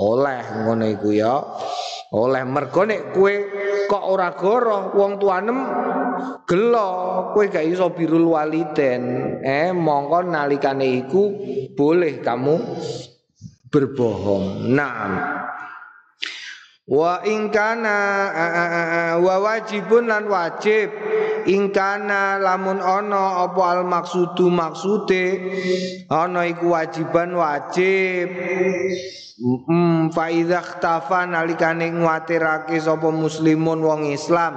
oleh 0.01 0.65
ngono 0.65 0.86
iku 0.89 1.13
ya. 1.13 1.38
Oleh 2.10 2.41
mergo 2.41 2.89
nek 2.89 3.13
kue 3.13 3.34
kok 3.86 4.01
ora 4.01 4.34
goroh 4.34 4.89
wong 4.97 5.21
tuanem 5.21 5.57
gelo 6.49 6.89
kue 7.38 7.53
gak 7.53 7.69
iso 7.69 7.93
birul 7.93 8.34
waliden 8.34 9.38
eh 9.45 9.69
mongko 9.69 10.25
nalikane 10.25 11.05
iku 11.05 11.23
boleh 11.77 12.17
kamu 12.19 12.55
berbohong 13.69 14.73
nah 14.73 15.07
Wa 16.88 17.22
ingkana 17.26 17.94
wa 19.22 19.36
wajibun 19.39 20.08
lan 20.10 20.26
wajib 20.28 20.89
ingkana 21.47 22.41
lamun 22.41 22.82
ono 22.82 23.45
apa 23.45 23.62
al 23.73 23.82
maksudu 23.88 24.49
maksude 24.51 25.25
ono 26.10 26.41
iku 26.45 26.73
wajiban 26.73 27.34
wajib. 27.34 28.27
Mm, 29.41 30.13
fa 30.13 30.30
idza 30.30 30.62
ikhtafa 30.62 31.25
nalikane 31.25 31.89
nguatirake 31.89 32.77
sapa 32.77 33.10
muslimun 33.10 33.82
wong 33.82 34.13
Islam 34.13 34.54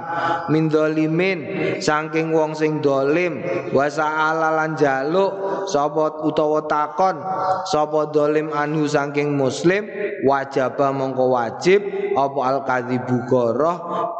min 0.53 0.69
dolimin 0.69 1.41
saking 1.81 2.29
wong 2.29 2.53
sing 2.53 2.85
dolim 2.85 3.41
wa 3.73 3.89
sa'ala 3.89 4.53
lan 4.53 4.77
jaluk 4.77 5.65
sapa 5.65 6.21
utawa 6.21 6.69
takon 6.69 7.17
sapa 7.65 8.13
dolim 8.13 8.53
anu 8.53 8.85
saking 8.85 9.33
muslim 9.33 9.89
wajib 10.21 10.77
mongko 10.77 11.33
wajib 11.33 11.81
apa 12.13 12.39
al 12.45 12.61
kadzibu 12.61 13.25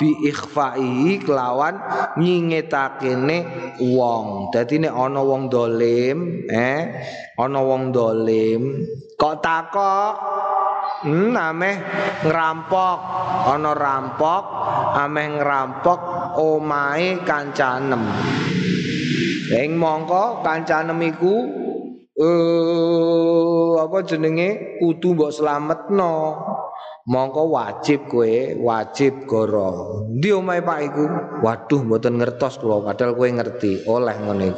bi 0.02 0.10
ikhfai 0.34 1.22
kelawan 1.22 1.78
nyingetakene 2.56 3.38
wong. 3.84 4.56
Dadi 4.56 4.80
nek 4.80 4.96
ana 4.96 5.20
wong 5.20 5.52
dolim 5.52 6.48
eh 6.48 6.80
ana 7.36 7.60
wong 7.60 7.92
dolim 7.92 8.80
kok 9.20 9.44
takok? 9.44 10.16
Hmm, 11.04 11.36
ameh 11.36 11.76
ngerampok. 12.24 13.00
Ana 13.52 13.72
rampok 13.76 14.44
ameh 14.96 15.28
ngerampok 15.36 16.00
omahe 16.40 17.20
kancanem. 17.28 18.04
Ing 19.52 19.78
mongko 19.78 20.42
kancanem 20.42 20.98
iku 21.04 21.36
eh 22.16 23.72
apa 23.84 23.98
jenenge? 24.08 24.80
Kudu 24.80 25.14
mbok 25.14 25.32
slametno 25.36 26.16
mongko 27.06 27.54
wajib 27.54 28.10
kue 28.10 28.58
wajib 28.58 29.30
goro. 29.30 30.06
Di 30.10 30.34
omai 30.34 30.66
pak 30.66 30.80
iku? 30.90 31.06
Waduh 31.46 31.82
mboten 31.86 32.18
ngertos 32.18 32.58
kula 32.58 32.82
padahal 32.82 33.14
kue 33.14 33.30
ngerti. 33.30 33.86
Oleh 33.86 34.18
ngene 34.18 34.50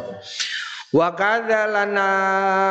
Wa 0.87 1.11
lana 1.67 2.09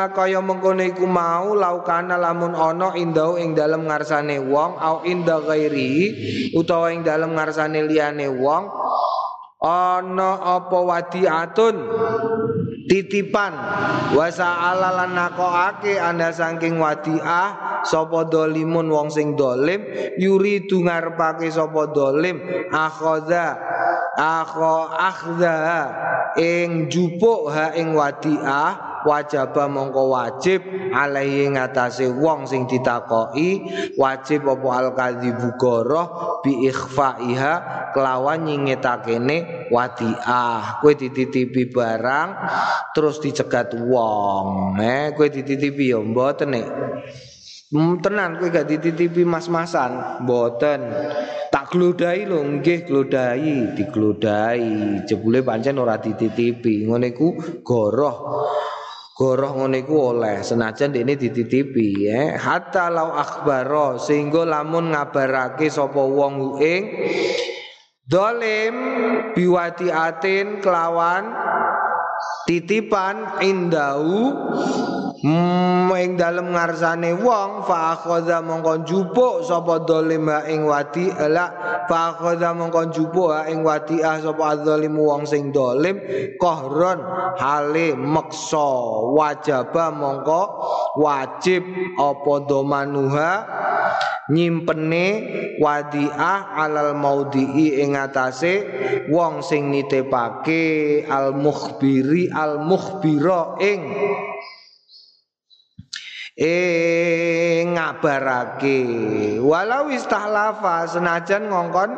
kaya 0.09 0.41
mengkono 0.41 0.81
iku 0.81 1.05
mau 1.05 1.53
laukana 1.53 2.17
lamun 2.17 2.57
ana 2.57 2.97
indau 2.97 3.37
ing 3.37 3.53
dalem 3.53 3.85
ngarsane 3.85 4.41
wong 4.41 4.73
au 4.81 5.05
inda 5.05 5.37
ghairi 5.37 6.17
utawa 6.57 6.89
ing 6.89 7.05
dalem 7.05 7.37
ngarsane 7.37 7.85
liyane 7.85 8.25
wong 8.25 8.73
ana 9.61 10.41
apa 10.57 10.79
wadiatun 10.81 11.75
titipan. 12.87 13.53
Wa 14.15 14.27
sa'ala 14.31 14.95
lan 15.03 15.11
nakokake 15.13 15.99
anda 15.99 16.31
saking 16.31 16.79
wadiah 16.79 17.83
sapa 17.83 18.27
dolimun 18.31 18.87
wong 18.87 19.11
sing 19.11 19.35
dolim 19.35 19.83
yuri 20.17 20.63
ngarepake 20.67 21.51
sapa 21.51 21.91
dolim 21.91 22.39
akhoda 22.71 23.55
akho 24.17 24.89
akhda 24.89 25.55
ing 26.39 26.89
jupuk 26.89 27.53
ha 27.53 27.75
ing 27.77 27.93
wadiah 27.93 28.86
wajaba 29.05 29.69
mongko 29.69 30.09
wajib 30.09 30.63
alaihi 30.95 31.53
ngatasé 31.53 32.09
wong 32.09 32.49
sing 32.49 32.65
ditakoki 32.65 33.61
wajib 33.99 34.47
apa 34.49 34.67
al 34.73 34.87
kadzibu 34.95 35.53
goroh 35.59 36.39
bi 36.41 36.65
ikhfaiha 36.71 37.53
kelawan 37.93 38.47
nyingetakene 38.47 39.69
wadiah 39.69 40.81
kowe 40.81 40.93
dititipi 40.95 41.69
barang 41.69 42.29
terus 42.95 43.19
dicegat 43.21 43.75
wong 43.77 44.79
eh 44.81 45.13
kowe 45.13 45.27
dititipi 45.27 45.93
ya 45.93 45.99
mboten 46.01 46.49
nek 46.55 46.67
Hmm, 47.67 47.99
tenan 47.99 48.39
kowe 48.39 48.47
gak 48.47 48.63
dititipi 48.63 49.27
mas-masan, 49.27 50.23
mboten. 50.23 50.87
Tak 51.51 51.75
glodai 51.75 52.23
lho, 52.23 52.39
nggih 52.39 52.87
glodai, 52.87 53.75
diglodai. 53.75 55.03
Jebule 55.03 55.43
pancen 55.43 55.75
ora 55.75 55.99
dititipi. 55.99 56.87
Ngene 56.87 57.11
iku 57.11 57.35
goroh. 57.67 58.47
Goroh 59.17 59.57
ngene 59.57 59.81
iku 59.81 60.13
oleh 60.13 60.45
senajan 60.45 60.93
dene 60.93 61.17
dititipi 61.17 62.05
ya. 62.05 62.37
Hatta 62.37 62.93
lau 62.93 63.17
akhbaro 63.17 63.97
sehingga 63.97 64.45
lamun 64.45 64.93
ngabarake 64.93 65.73
sapa 65.73 65.97
wong 65.97 66.61
ing 66.61 66.83
dolim 68.05 68.75
biwati 69.33 69.89
atin 69.89 70.61
kelawan 70.61 71.33
titipan 72.45 73.41
indau 73.41 74.37
ing 75.23 76.13
dalem 76.13 76.53
ngarsane 76.53 77.17
wong 77.17 77.65
fa 77.65 77.97
akhadha 77.97 78.37
mongko 78.45 78.85
njupuk 78.85 79.41
sapa 79.41 79.81
dolim 79.81 80.29
ing 80.45 80.69
wati 80.69 81.09
la 81.09 81.49
fa 81.89 82.13
akhadha 82.13 82.53
mongko 82.53 82.93
njupuk 82.93 83.33
ing 83.49 83.65
wati 83.65 83.97
ah 84.05 84.21
sapa 84.21 84.61
zalim 84.61 84.93
wong 84.93 85.25
sing 85.25 85.49
dolim 85.49 85.97
kohron 86.37 87.01
hale 87.41 87.97
meksa 87.97 88.69
wajaba 89.17 89.89
mongko 89.89 90.41
wajib 91.01 91.65
apa 91.97 92.33
domanuha 92.45 93.31
nyimpene 94.29 95.05
wadiah 95.63 96.53
alal 96.59 96.93
maudii 96.93 97.79
ing 97.79 97.95
atase 97.95 98.67
wong 99.07 99.39
sing 99.41 99.71
nitepake 99.71 101.01
al 101.07 101.31
mukhbiri 101.33 102.27
al 102.29 102.59
mukhbira 102.61 103.55
ing 103.63 103.81
eh 106.37 107.65
ngabarake 107.65 108.79
walau 109.41 109.89
istahlafa 109.89 110.85
senajan 110.85 111.49
ngongkon 111.49 111.97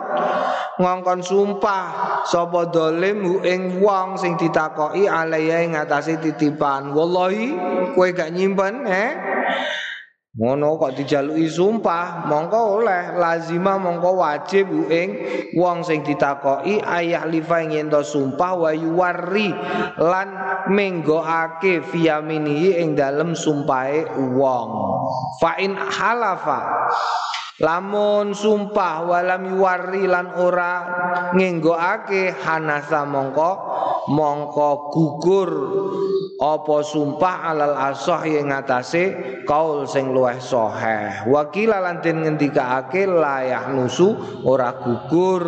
ngongkon 0.79 1.19
sumpah 1.19 2.23
sapa 2.23 2.71
dolim 2.71 3.43
ing 3.43 3.83
wong 3.83 4.15
sing 4.15 4.39
ditakoki 4.39 5.11
alaya 5.11 5.59
ing 5.59 5.75
ngatasé 5.75 6.23
titipan. 6.23 6.95
Wallahi 6.95 7.51
kowe 7.91 8.07
gak 8.15 8.31
nyimpen 8.31 8.87
eh 8.87 9.11
Ngono 10.39 10.79
kok 10.79 10.95
dijaluki 10.95 11.51
sumpah, 11.51 12.23
mongko 12.31 12.79
oleh 12.79 13.11
lazima 13.19 13.75
mongko 13.75 14.23
wajib 14.23 14.71
ing 14.87 15.19
wong 15.51 15.83
sing 15.83 15.99
ditakoki 15.99 16.79
ayah 16.79 17.27
lifa 17.27 17.59
ing 17.59 17.91
sumpah 17.91 18.55
wa 18.55 18.71
yuwari 18.71 19.51
lan 19.99 20.31
menggoake 20.71 21.83
fiyamini 21.83 22.71
ing 22.71 22.95
dalem 22.95 23.35
sumpahe 23.35 24.07
wong. 24.15 24.69
Fa 25.43 25.59
in 25.59 25.75
halafa 25.75 26.87
Lamun 27.59 28.31
sumpah 28.31 29.03
walam 29.03 29.51
yuwari 29.51 30.07
lan 30.07 30.31
ora 30.39 30.79
ngenggoake 31.35 32.31
hanasa 32.31 33.03
mongko 33.03 33.51
mongko 34.15 34.69
gugur 34.95 35.51
apa 36.39 36.77
sumpah 36.87 37.51
alal 37.51 37.75
asoh 37.75 38.23
yang 38.23 38.47
ngatasi 38.47 39.11
kaul 39.43 39.83
sing 39.83 40.15
luweh 40.29 40.37
soheh. 40.37 41.25
Wakila 41.25 41.81
lan 41.81 42.05
den 42.05 42.21
ngendikaake 42.21 43.09
layah 43.09 43.73
nusu 43.73 44.13
ora 44.45 44.77
gugur. 44.77 45.41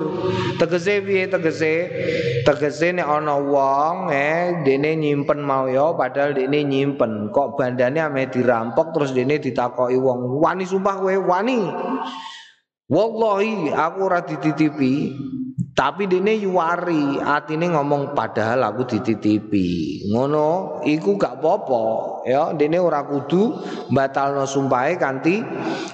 Tegese 0.58 1.06
piye 1.06 1.30
tegese? 1.30 1.74
Tegese 2.42 2.98
nek 2.98 3.06
ana 3.06 3.38
wong 3.38 4.10
eh 4.10 4.66
dene 4.66 4.98
nyimpen 4.98 5.46
mau 5.46 5.70
ya 5.70 5.94
padahal 5.94 6.34
dene 6.34 6.66
nyimpen. 6.66 7.30
Kok 7.30 7.62
bandane 7.62 8.02
ame 8.02 8.26
dirampok 8.34 8.98
terus 8.98 9.14
dene 9.14 9.38
ditakoki 9.38 10.02
wong. 10.02 10.42
Wani 10.42 10.66
sumpah 10.66 10.98
kowe 10.98 11.16
wani. 11.22 11.62
Wallahi 12.92 13.72
aku 13.72 14.00
ora 14.04 14.20
dititipi 14.20 15.16
tapi 15.72 16.04
dene 16.06 16.36
yuwari 16.36 17.18
atine 17.24 17.72
ngomong 17.72 18.12
padahal 18.12 18.68
aku 18.72 18.84
dititipi. 18.92 20.04
Ngono 20.12 20.80
iku 20.84 21.16
gak 21.16 21.40
apa-apa 21.40 21.84
ya. 22.28 22.52
Dene 22.52 22.76
ora 22.76 23.08
kudu 23.08 23.56
batalno 23.88 24.44
sumpahe 24.44 25.00
kanthi 25.00 25.40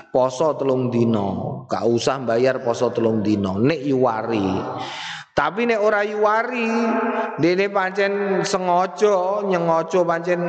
poso 0.10 0.58
telung 0.58 0.90
dino 0.90 1.64
gak 1.70 1.86
usah 1.86 2.18
bayar 2.26 2.66
poso 2.66 2.90
telung 2.90 3.22
dino 3.22 3.60
nek 3.62 3.86
yuwari 3.86 4.50
tapi 5.38 5.70
nek 5.70 5.78
ora 5.78 6.02
yuwari 6.02 6.66
dene 7.38 7.70
pancen 7.70 8.44
sengaja 8.44 9.46
nyengaja 9.46 10.02
pancen 10.04 10.42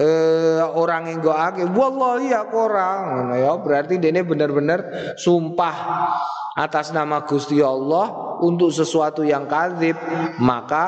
eh, 0.00 0.62
orang 0.62 1.08
ngenggokake 1.08 1.64
wallahi 1.72 2.32
aku 2.32 2.56
ora 2.56 2.88
ngono 3.04 3.34
ya. 3.36 3.52
Berarti 3.60 3.96
dene 4.00 4.22
bener-bener 4.22 5.14
sumpah 5.16 5.76
atas 6.56 6.88
nama 6.96 7.20
Gusti 7.28 7.60
Allah 7.60 8.40
untuk 8.40 8.72
sesuatu 8.72 9.20
yang 9.20 9.44
kadzib 9.44 9.96
maka 10.40 10.84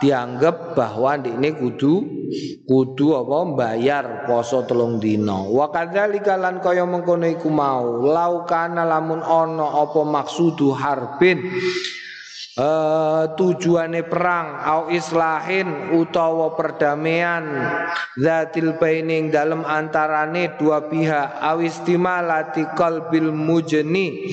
dianggap 0.00 0.72
bahwa 0.72 1.20
ini 1.20 1.52
kudu 1.52 2.20
kudu 2.64 3.20
apa 3.20 3.38
bayar 3.52 4.04
poso 4.24 4.64
telung 4.64 4.96
dino 4.96 5.52
wa 5.52 5.68
kadzalika 5.68 6.40
lan 6.40 6.64
kaya 6.64 6.88
mengkono 6.88 7.28
iku 7.28 7.52
mau 7.52 8.00
laukana 8.00 8.88
lamun 8.88 9.20
ana 9.20 9.84
apa 9.84 10.00
maksudu 10.08 10.72
harbin 10.72 11.44
uh, 12.60 13.24
tujuane 13.34 14.04
perang 14.04 14.60
au 14.60 14.92
islahin 14.92 15.96
utawa 15.96 16.52
perdamaian. 16.52 17.44
Zatil 18.20 18.76
baining 18.76 19.32
dalam 19.32 19.64
antarane 19.64 20.60
dua 20.60 20.84
pihak. 20.92 21.40
Au 21.40 21.64
istimalati 21.64 22.68
qalbil 22.76 23.32
mujni 23.32 24.28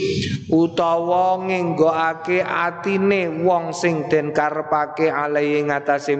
utawa 0.51 1.39
ngenggoake 1.47 2.43
atine 2.43 3.31
wong 3.47 3.71
sing 3.71 4.11
den 4.11 4.35
karepake 4.35 5.07
alai 5.07 5.63
ngatasé 5.63 6.19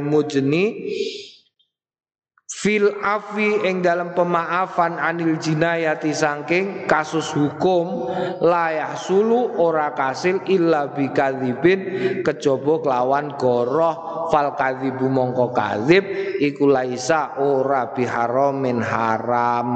fil 2.47 2.95
afi 3.03 3.67
ing 3.67 3.83
dalam 3.83 4.15
pemaafan 4.15 4.95
anil 4.95 5.35
jinayati 5.35 6.15
sangking 6.15 6.87
kasus 6.87 7.27
hukum 7.35 8.07
layah 8.39 8.95
sulu 8.95 9.59
ora 9.59 9.91
kasil 9.91 10.39
illa 10.47 10.87
bikadzibin 10.95 11.79
kecoba 12.23 12.87
kelawan 12.87 13.35
goroh 13.35 14.27
fal 14.31 14.55
kadzibu 14.55 15.11
mongko 15.11 15.51
kadzib 15.51 16.07
iku 16.39 16.71
laisa 16.71 17.35
ora 17.35 17.91
biharamin 17.91 18.79
haram. 18.79 19.69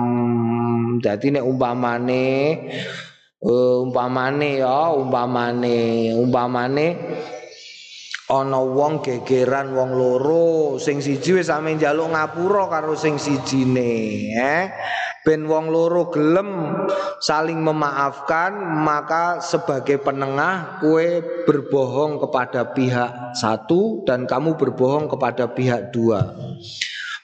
Jadi 1.04 1.36
nek 1.36 1.44
umpamane 1.44 2.28
uh, 3.44 3.84
umpamane 3.84 4.64
ya 4.64 4.96
umpamane 4.96 5.80
umpamane 6.16 6.88
ana 8.32 8.64
wong 8.64 9.04
gegeran 9.04 9.76
wong 9.76 9.92
loro 9.92 10.80
sing 10.80 11.04
siji 11.04 11.36
wis 11.36 11.52
ame 11.52 11.76
njaluk 11.76 12.16
ngapura 12.16 12.72
karo 12.72 12.96
sing 12.96 13.20
sijine 13.20 13.92
eh? 14.32 14.72
Ben 15.22 15.46
wong 15.46 15.70
loro 15.70 16.10
gelem 16.10 16.74
saling 17.22 17.62
memaafkan 17.62 18.56
maka 18.82 19.44
sebagai 19.44 20.02
penengah 20.02 20.82
kue 20.82 21.22
berbohong 21.46 22.18
kepada 22.18 22.72
pihak 22.72 23.38
satu 23.38 24.02
dan 24.08 24.26
kamu 24.26 24.58
berbohong 24.58 25.12
kepada 25.12 25.52
pihak 25.52 25.94
dua 25.94 26.32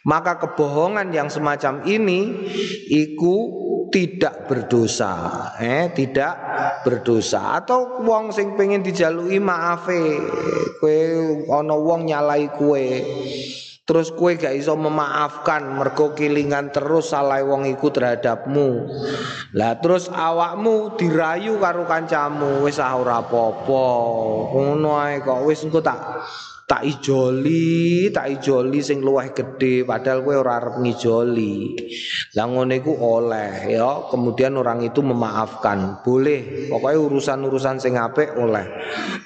maka 0.08 0.40
kebohongan 0.40 1.12
yang 1.12 1.28
semacam 1.28 1.84
ini 1.84 2.48
iku 2.88 3.68
tidak 3.92 4.48
berdosa 4.48 5.14
eh 5.60 5.92
tidak 5.92 6.34
berdosa 6.88 7.60
atau 7.60 8.04
wong 8.04 8.32
sing 8.32 8.56
pengen 8.56 8.84
dijalui 8.84 9.40
maafe 9.44 10.20
kue 10.80 10.98
ono 11.52 11.76
wong 11.84 12.08
nyalai 12.08 12.48
kue 12.56 12.88
Terus 13.88 14.12
kue 14.12 14.36
gak 14.36 14.52
iso 14.52 14.76
memaafkan 14.76 15.64
mergo 15.80 16.12
kilingan 16.12 16.76
terus 16.76 17.16
salah 17.16 17.40
wong 17.40 17.72
iku 17.72 17.88
terhadapmu. 17.88 18.84
Lah 19.56 19.80
terus 19.80 20.12
awakmu 20.12 21.00
dirayu 21.00 21.56
karo 21.56 21.88
kancamu 21.88 22.68
wis 22.68 22.84
ora 22.84 23.24
apa-apa. 23.24 23.88
Ngono 24.52 24.92
ae 25.00 25.24
kok 25.24 25.40
wis 25.48 25.64
engko 25.64 25.80
tak 26.68 26.84
ijoli, 26.84 28.12
tak 28.12 28.28
ijoli 28.28 28.84
sing 28.84 29.00
luwih 29.00 29.32
gede 29.32 29.88
padahal 29.88 30.20
kowe 30.20 30.36
ora 30.36 30.60
arep 30.60 30.84
ngijoli. 30.84 31.80
Lah 32.36 32.44
oleh 32.44 33.72
ya, 33.72 34.12
kemudian 34.12 34.60
orang 34.60 34.84
itu 34.84 35.00
memaafkan. 35.00 36.04
Boleh, 36.04 36.68
pokoknya 36.68 37.00
urusan-urusan 37.00 37.80
sing 37.80 37.96
apik 37.96 38.36
oleh. 38.36 38.68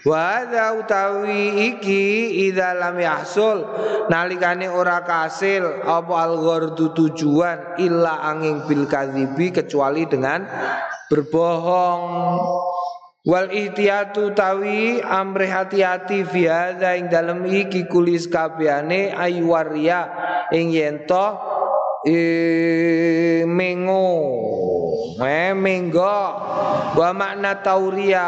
Wa 0.06 0.45
utawi 0.77 1.73
iki 1.73 2.45
idza 2.45 2.77
lam 2.77 3.01
yahsul 3.01 3.65
nalikane 4.13 4.69
ora 4.69 5.01
kasil 5.01 5.82
apa 5.82 6.13
al 6.13 6.38
tujuan 6.77 7.82
illa 7.82 8.21
angin 8.21 8.69
bil 8.69 8.86
kadzibi 8.86 9.49
kecuali 9.49 10.06
dengan 10.06 10.45
berbohong. 11.10 12.06
Wal 13.22 13.54
ihtiyatu 13.54 14.34
tawi 14.34 14.98
amre 14.98 15.46
hati-hati 15.46 16.26
fi 16.26 16.50
ing 16.98 17.06
dalem 17.14 17.46
iki 17.46 17.86
kulis 17.86 18.26
kabehane 18.26 19.14
aywaria 19.14 20.10
ing 20.50 20.74
yento 20.74 21.38
e 22.02 23.46
mengo. 23.46 24.10
Eh 25.22 25.54
menggo. 25.54 26.18
Wa 26.98 27.14
makna 27.14 27.62
tauria 27.62 28.26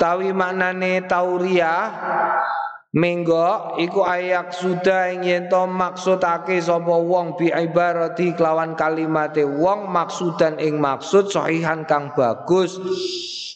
tawi 0.00 0.32
maknane 0.32 1.04
tauria 1.04 1.92
Menggo 2.88 3.76
iku 3.76 4.00
ayak 4.00 4.56
sudah 4.56 5.12
ing 5.12 5.20
yen 5.20 5.52
to 5.52 5.68
maksudake 5.68 6.56
sapa 6.56 6.96
wong 6.96 7.36
bi 7.36 7.52
ibarati 7.52 8.32
kelawan 8.32 8.80
kalimate. 8.80 9.44
Wong 9.44 9.92
maksudan 9.92 10.56
ing 10.56 10.80
maksud 10.80 11.28
sahihan 11.28 11.84
kang 11.84 12.16
bagus. 12.16 12.80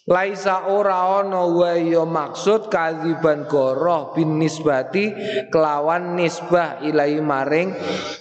Laisa 0.04 0.68
ora 0.68 1.24
ana 1.24 1.48
wa 1.48 1.72
ya 1.72 2.04
maksud 2.04 2.68
kadziban 2.68 3.48
goroh 3.48 4.12
bin 4.12 4.36
nisbati 4.36 5.14
kelawan 5.48 6.18
nisbah 6.18 6.82
ilahi 6.84 7.22
maring 7.22 7.70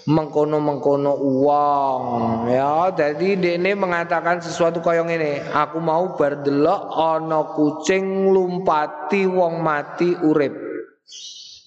mengkono-mengkono 0.05 1.17
uang 1.17 2.01
ya 2.53 2.93
jadi 2.93 3.33
dene 3.33 3.73
mengatakan 3.73 4.45
sesuatu 4.45 4.77
kaya 4.85 5.01
ngene 5.01 5.41
aku 5.49 5.81
mau 5.81 6.13
berdelok 6.13 6.93
ana 6.93 7.49
kucing 7.49 8.29
lumpati 8.29 9.25
wong 9.25 9.65
mati 9.65 10.13
urip 10.21 10.70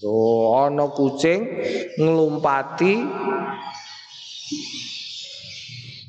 Oh, 0.04 0.60
ana 0.60 0.92
kucing 0.92 1.64
nglumpati 1.96 2.94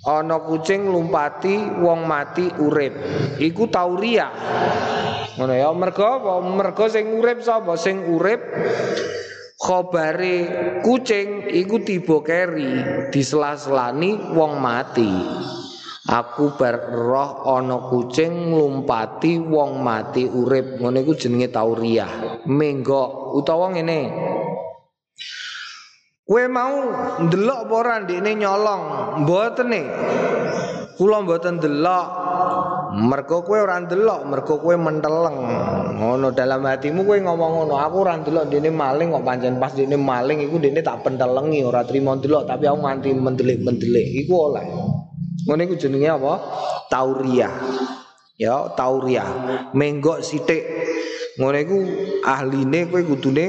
ana 0.06 0.38
kucing 0.43 0.86
lumpati 0.86 1.56
wong 1.82 2.06
mati 2.06 2.45
urip. 2.62 2.93
Iku 3.41 3.71
tauria 3.71 4.30
ngono 5.36 5.54
ya 5.56 5.71
mergo 5.71 6.04
apa? 6.04 6.34
Mergo 6.43 6.86
sing 6.91 7.08
urip 7.15 7.39
sapa? 7.39 7.80
Sing 7.80 8.04
urip 8.08 8.39
khobare 9.56 10.38
kucing 10.84 11.50
iku 11.50 11.82
tiba 11.82 12.21
keri 12.21 12.84
disela-selani 13.10 14.36
wong 14.36 14.60
mati 14.62 15.10
Aku 16.06 16.54
berroh 16.54 17.41
ana 17.50 17.89
kucing 17.89 18.54
nglumpati 18.54 19.41
wong 19.41 19.82
mati 19.82 20.30
urip 20.30 20.78
ngono 20.78 21.02
iku 21.02 21.18
jenenge 21.18 21.50
tauriah 21.50 22.46
menggo 22.46 23.34
utawa 23.34 23.74
ngene 23.74 24.00
Kue 26.26 26.50
mau 26.50 26.89
ndelok 27.22 27.70
apa 27.70 27.74
ora 27.78 27.96
ndekne 28.02 28.34
nyolong? 28.34 28.82
Mboten 29.22 29.70
nih. 29.70 29.86
Kula 30.98 31.22
mboten 31.22 31.62
ndelok. 31.62 32.08
Mergo 32.98 33.46
kowe 33.46 33.62
ora 33.62 33.78
ndelok, 33.78 34.26
mergo 34.26 34.58
kowe 34.58 34.74
menteleng. 34.74 35.38
Ngono 36.02 36.34
dalam 36.34 36.65
hatimu 36.65 37.06
kowe 37.06 37.22
ngomong 37.22 37.52
ngono, 37.62 37.78
aku 37.78 37.96
ora 38.02 38.18
ndelok 38.18 38.50
dene 38.50 38.74
maling 38.74 39.13
kok 39.13 39.22
pancen 39.22 39.62
pas 39.62 39.70
dene 39.78 40.02
maling 40.02 40.41
iku 40.50 40.58
dene 40.58 40.82
tak 40.82 41.06
pentelengi 41.06 41.62
ora 41.62 41.86
trimo 41.86 42.18
ndelok 42.18 42.50
tapi 42.50 42.65
aku 42.74 42.80
nganti 42.82 43.10
mendelik-mendelik 43.13 44.26
iku 44.26 44.34
oleh. 44.50 44.65
Ngono 45.43 45.62
iku 45.67 45.76
jenenge 45.76 46.08
apa? 46.08 46.34
Tauriah. 46.88 47.52
Ya, 48.39 48.71
tauriah. 48.80 49.28
Menggok 49.76 50.24
sithik 50.24 50.63
Ngono 51.36 51.58
iku 51.60 51.78
ahline 52.24 52.88
kowe 52.88 53.04
kudune 53.04 53.45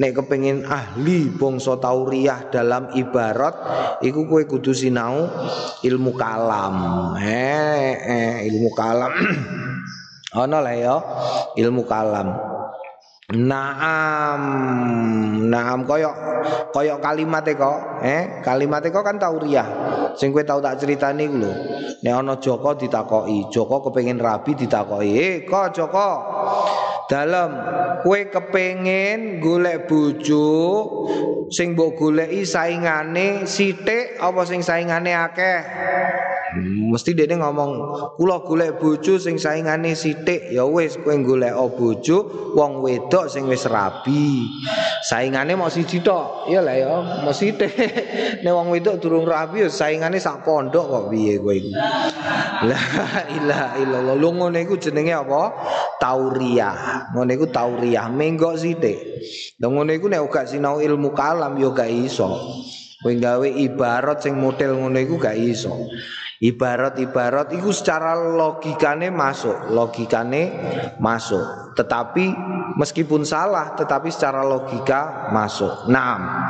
nek 0.00 0.16
kepengin 0.16 0.64
ahli 0.64 1.28
bangsa 1.28 1.76
tauriah 1.76 2.48
dalam 2.48 2.88
ibarat 2.96 3.52
iku 4.00 4.24
kowe 4.24 4.40
kudu 4.48 4.72
sinau 4.72 5.28
ilmu 5.84 6.16
kalam. 6.16 6.76
Eh, 7.20 7.92
eh 8.00 8.34
ilmu 8.48 8.72
kalam. 8.72 9.12
Ana 10.40 10.64
lah 10.64 10.72
ya 10.72 10.96
ilmu 11.60 11.84
kalam. 11.84 12.47
Naam, 13.28 14.40
naam 15.52 15.84
koyok 15.84 16.16
koyok 16.72 16.96
kalimat 16.96 17.44
kok, 17.44 18.00
eh 18.00 18.40
kalimat 18.40 18.80
kok 18.80 19.04
kan 19.04 19.20
tauriah. 19.20 19.68
Sing 20.16 20.32
kowe 20.32 20.40
tau 20.40 20.64
tak 20.64 20.80
critani 20.80 21.28
iku 21.28 21.36
lho. 21.44 21.52
Nek 22.00 22.14
ana 22.24 22.40
Joko 22.40 22.72
ditakoki, 22.72 23.52
Joko 23.52 23.84
kepengin 23.84 24.16
rabi 24.16 24.56
ditakoki, 24.56 25.12
"Eh, 25.12 25.36
kok 25.44 25.76
Joko?" 25.76 26.08
Dalam 27.04 27.52
kue 28.00 28.32
kepengen 28.32 29.44
golek 29.44 29.84
bojo 29.84 30.48
sing 31.52 31.76
mbok 31.76 32.00
goleki 32.00 32.48
saingane 32.48 33.44
sithik 33.44 34.16
apa 34.24 34.40
sing 34.48 34.64
saingane 34.64 35.12
akeh 35.12 35.60
mesti 36.56 37.12
dia 37.12 37.28
ngomong 37.28 37.70
kula 38.16 38.40
golek 38.40 38.80
bojo 38.80 39.20
sing 39.20 39.36
saingane 39.36 39.92
sithik. 39.92 40.48
Ya 40.48 40.64
wis 40.64 40.96
kowe 40.96 41.12
golek 41.20 41.52
bojo 41.76 42.52
wong 42.56 42.80
wedok 42.80 43.28
sing 43.28 43.44
wis 43.50 43.68
rabi. 43.68 44.48
Saingane 45.04 45.52
mau 45.58 45.68
siji 45.68 46.00
tok. 46.00 46.48
Ya 46.48 46.64
lah 46.64 46.76
ya 46.76 46.88
mau 47.24 47.34
sithik. 47.34 47.72
Nek 48.42 48.52
wong 48.52 48.72
wedok 48.72 48.96
durung 49.02 49.28
rabi 49.28 49.66
ya 49.66 49.68
saingane 49.68 50.16
sak 50.16 50.46
pondok 50.46 50.84
kok 50.88 51.04
piye 51.12 51.36
kowe 51.42 51.52
iku 51.52 51.70
la 52.68 52.80
ilaha 53.28 53.68
illallah. 53.78 54.14
Lu 54.16 54.32
ngono 54.32 54.56
iku 54.56 54.80
jenenge 54.80 55.12
apa? 55.12 55.52
Tauriah 55.98 57.10
ngono 57.12 57.30
iku 57.34 57.46
tauriah 57.50 58.08
menggok 58.08 58.54
sithik. 58.56 58.98
Lha 59.60 59.66
ngono 59.68 59.90
iku 59.92 60.06
nek 60.08 60.24
gak 60.30 60.48
sinau 60.48 60.80
ilmu 60.80 61.12
kalam 61.12 61.58
ya 61.60 61.68
gak 61.74 61.90
iso. 61.90 62.30
Kowe 62.98 63.14
gawe 63.14 63.46
ibarat 63.46 64.26
sing 64.26 64.34
model 64.34 64.74
ngono 64.74 64.98
iku 64.98 65.22
gak 65.22 65.38
iso 65.38 65.86
Ibarat-ibarat 66.38 67.50
itu 67.50 67.74
secara 67.74 68.14
logikane 68.14 69.10
masuk, 69.10 69.74
logikane 69.74 70.42
masuk. 71.02 71.74
Tetapi 71.74 72.30
meskipun 72.78 73.26
salah, 73.26 73.74
tetapi 73.74 74.06
secara 74.06 74.46
logika 74.46 75.34
masuk. 75.34 75.90
Naam. 75.90 76.46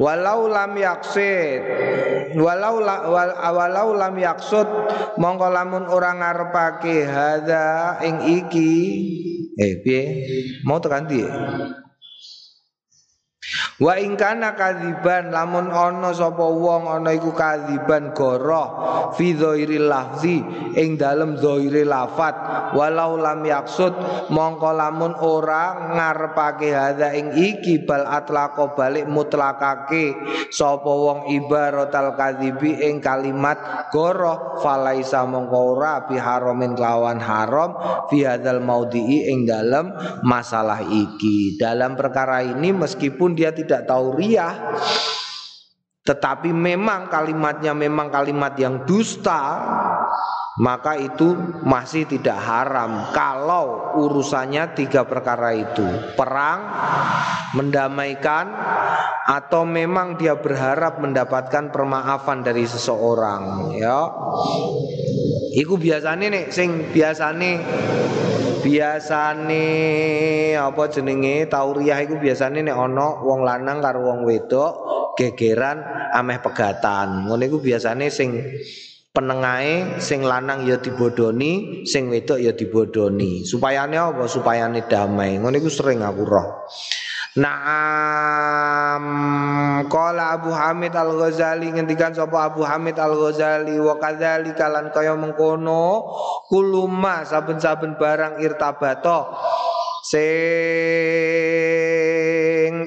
Walau 0.00 0.48
lam 0.48 0.72
yaksid 0.80 1.60
Walau 2.40 2.80
la, 2.80 3.04
wal, 3.04 3.36
walau 3.36 3.92
lam 3.92 4.16
yaksud 4.16 4.64
Mongko 5.20 5.52
lamun 5.52 5.84
orang 5.84 6.24
ngarepake 6.24 7.04
hadza 7.04 8.00
ing 8.00 8.24
iki 8.24 8.72
Eh 9.60 9.84
piye 9.84 10.02
Mau 10.64 10.80
tekan 10.80 11.04
piye 11.04 11.28
Wa 13.80 13.96
ingkana 13.96 14.52
kadziban 14.60 15.32
lamun 15.32 15.72
ana 15.72 16.12
sapa 16.12 16.44
wong 16.44 16.84
ana 16.84 17.16
iku 17.16 17.32
kadziban 17.32 18.12
goroh 18.12 18.68
fi 19.16 19.32
dhairil 19.32 19.88
lafzi 19.88 20.44
ing 20.76 21.00
dalem 21.00 21.40
dhaire 21.40 21.88
lafat. 21.88 22.36
Walau 22.76 23.16
lam 23.16 23.40
yaksud 23.40 23.96
mongko 24.28 24.76
lamun 24.76 25.16
ora 25.24 25.96
ngarepake 25.96 26.76
hadza 26.76 27.16
ing 27.16 27.32
iki 27.32 27.80
bal 27.88 28.04
atlaqa 28.04 28.76
balik 28.76 29.08
mutlakake 29.08 30.12
sapa 30.52 30.92
wong 30.92 31.32
ibaratal 31.32 32.12
kadzibi 32.20 32.84
ing 32.84 33.00
kalimat 33.00 33.88
goroh 33.88 34.60
falaisa 34.60 35.24
mongko 35.24 35.56
ora 35.72 36.04
bi 36.04 36.20
haramin 36.20 36.76
lawan 36.76 37.16
haram 37.16 37.72
fi 38.12 38.28
hadzal 38.28 38.60
maudhi'i 38.60 39.32
ing 39.32 39.48
dalem 39.48 39.88
masalah 40.20 40.84
iki. 40.84 41.56
Dalam 41.56 41.96
perkara 41.96 42.44
ini 42.44 42.76
meskipun 42.76 43.32
dia 43.32 43.56
tidak 43.56 43.69
tidak 43.70 43.86
tahu 43.86 44.18
riah 44.18 44.50
tetapi 46.02 46.50
memang 46.50 47.06
kalimatnya 47.06 47.70
memang 47.70 48.10
kalimat 48.10 48.58
yang 48.58 48.82
dusta 48.82 49.42
maka 50.58 50.98
itu 50.98 51.38
masih 51.62 52.10
tidak 52.10 52.34
haram 52.42 53.14
kalau 53.14 53.94
urusannya 54.02 54.74
tiga 54.74 55.06
perkara 55.06 55.54
itu. 55.54 55.86
Perang 56.18 56.58
mendamaikan 57.54 58.50
atau 59.30 59.62
memang 59.62 60.18
dia 60.18 60.34
berharap 60.34 60.98
mendapatkan 60.98 61.70
permaafan 61.70 62.42
dari 62.42 62.66
seseorang 62.66 63.70
ya. 63.78 64.10
Iku 65.54 65.78
biasanya 65.78 66.26
nih 66.30 66.44
sing 66.50 66.90
biasane 66.90 67.62
biasane 68.60 69.66
apa 70.54 70.82
jenenge 70.92 71.48
tauriah 71.48 71.98
iku 72.04 72.18
biasane 72.20 72.60
nek 72.60 72.76
ana 72.76 73.22
wong 73.22 73.40
lanang 73.42 73.78
karo 73.80 74.02
wong 74.04 74.26
wedok 74.26 74.72
gegeran 75.14 75.82
ameh 76.14 76.38
pegatan. 76.42 77.26
Ngono 77.26 77.42
iku 77.46 77.58
biasane 77.62 78.10
sing 78.10 78.30
penengahe 79.10 79.98
sing 79.98 80.22
lanang 80.22 80.62
ya 80.66 80.78
dibodoni, 80.78 81.82
sing 81.82 82.06
wedok 82.10 82.38
ya 82.38 82.54
dibodoni. 82.54 83.42
Supayane 83.42 83.98
apa? 83.98 84.30
Supayane 84.30 84.86
damai. 84.86 85.38
Ngono 85.42 85.58
iku 85.58 85.70
sering 85.70 86.06
aku 86.06 86.22
roh. 86.22 86.66
Naam 87.38 89.06
Qala 89.86 90.34
Abu 90.34 90.50
Hamid 90.50 90.90
Al-Ghazali 90.98 91.70
ngendikan 91.70 92.10
sapa 92.10 92.50
Abu 92.50 92.66
Hamid 92.66 92.98
Al-Ghazali 92.98 93.78
wa 93.78 94.02
kadzali 94.02 94.50
kalan 94.58 94.90
kaya 94.90 95.14
mengkono 95.14 96.10
kuluma 96.50 97.22
saben-saben 97.22 97.94
barang 97.94 98.42
irtabato 98.42 99.30
sing 100.02 100.50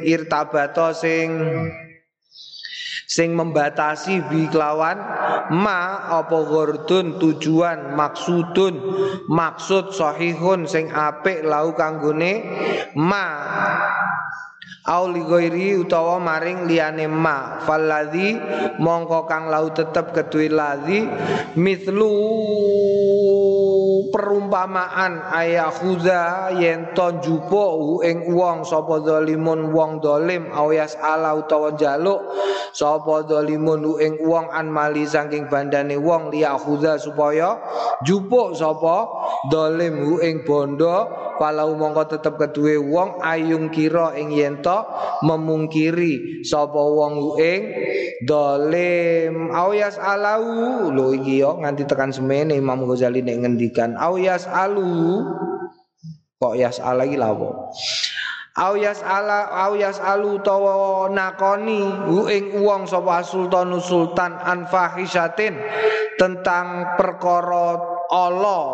irtabato 0.03 0.91
sing 0.91 1.31
sing 3.13 3.37
membatasi 3.37 4.25
bi 4.25 4.49
kelawan 4.49 4.97
ma 5.53 6.09
apa 6.09 6.37
ghordun 6.49 7.21
tujuan 7.21 7.93
maksudun. 7.93 8.73
Maksud 9.29 9.93
sahihun 9.93 10.65
sing 10.65 10.89
apik 10.89 11.45
lau 11.45 11.77
kanggone 11.77 12.33
ma 12.97 13.27
au 14.83 15.07
ghairi 15.07 15.79
utawa 15.79 16.19
maring 16.19 16.67
liyane 16.67 17.07
ma. 17.07 17.63
Falladzi 17.63 18.35
mongko 18.83 19.23
kang 19.23 19.47
lau 19.47 19.71
tetep 19.71 20.11
kedue 20.11 20.51
ladzi 20.51 21.07
mithlu 21.55 22.11
perumpamaan 24.13 25.33
ayakhuza 25.33 26.53
yen 26.59 26.93
to 26.93 27.17
jupo 27.23 27.97
ing 28.05 28.29
wong 28.29 28.61
sapa 28.61 29.01
zalimun 29.01 29.73
wong 29.73 30.03
dolim 30.03 30.53
awyas 30.53 30.93
ala 31.01 31.33
utawa 31.33 31.73
jaluk 31.73 32.21
sapa 32.77 33.25
zalimun 33.25 33.97
ing 33.97 34.21
wong 34.21 34.53
an 34.53 34.69
mali 34.69 35.09
saking 35.09 35.49
bandane 35.49 35.97
wong 35.97 36.29
liyakhuza 36.29 37.01
supaya 37.01 37.57
jupo 38.05 38.53
sapa 38.53 39.09
dolim 39.49 40.21
ing 40.21 40.45
bondo 40.45 41.09
palau 41.41 41.73
mongko 41.73 42.13
tetep 42.13 42.37
kedue 42.37 42.77
wong 42.77 43.17
ayung 43.25 43.73
kira 43.73 44.13
ing 44.13 44.29
yen 44.29 44.61
memungkiri 45.25 46.45
sapa 46.45 46.79
wong 46.79 47.37
ing 47.39 47.61
dolim. 48.25 49.51
Awyas 49.51 49.99
alau. 49.99 50.89
Lho 50.89 51.15
iki 51.17 51.43
yo 51.43 51.59
nganti 51.59 51.83
tekan 51.87 52.13
semene 52.13 52.55
Imam 52.55 52.83
Ghazali 52.87 53.21
nek 53.21 53.43
ngendikan 53.43 53.99
awyas 53.99 54.47
alu. 54.47 55.23
Kok 56.43 56.59
yas 56.59 56.83
ala 56.83 57.07
iki 57.07 57.15
lawo 57.15 57.71
Awyas 58.53 59.01
ala 59.01 59.49
awyas 59.65 59.97
alu 59.97 60.37
tawa 60.45 61.09
nakoni 61.09 61.89
ing 62.29 62.61
wong 62.61 62.85
sapa 62.85 63.25
sultan 63.25 63.81
sultan 63.81 64.37
anfahisatin 64.37 65.57
tentang 66.21 66.93
perkara 66.93 67.81
Allah. 68.13 68.65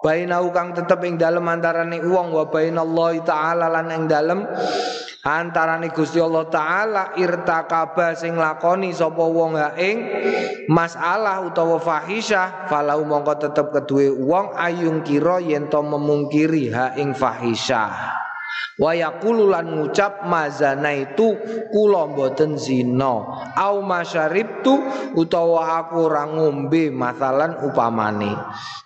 Bainau 0.00 0.48
kang 0.56 0.72
tetep 0.72 1.04
ing 1.04 1.20
dalem 1.20 1.44
antarane 1.44 2.00
wong 2.00 2.32
wa 2.32 2.48
bainallahi 2.48 3.20
taala 3.28 3.68
lan 3.68 3.92
ing 3.92 4.04
dalem 4.08 4.40
antarane 5.24 5.88
Gusti 5.88 6.20
Allah 6.20 6.44
taala 6.52 7.04
irtakaba 7.16 8.12
sing 8.12 8.36
lakoni 8.36 8.92
sapa 8.92 9.24
wong 9.24 9.56
ha 9.56 9.72
ing 9.80 9.96
masalah 10.68 11.40
utawa 11.48 11.80
fahisyah 11.80 12.68
falau 12.68 13.08
mongko 13.08 13.40
tetep 13.40 13.72
kedue 13.72 14.12
wong 14.12 14.52
ayung 14.52 15.00
kira 15.00 15.40
yen 15.40 15.72
to 15.72 15.80
memungkiri 15.80 16.68
ha 16.76 16.92
ing 17.00 17.16
fahisyah. 17.16 18.20
Wa 18.74 18.90
ngucap 18.90 20.26
mazana 20.26 20.90
itu 20.98 21.38
mboten 21.70 22.58
zina. 22.58 23.22
Au 23.54 23.78
masyaribtu 23.86 24.74
utawa 25.14 25.78
aku 25.78 26.10
ora 26.10 26.26
ngombe 26.26 26.90
masalan 26.90 27.54
upamane. 27.62 28.34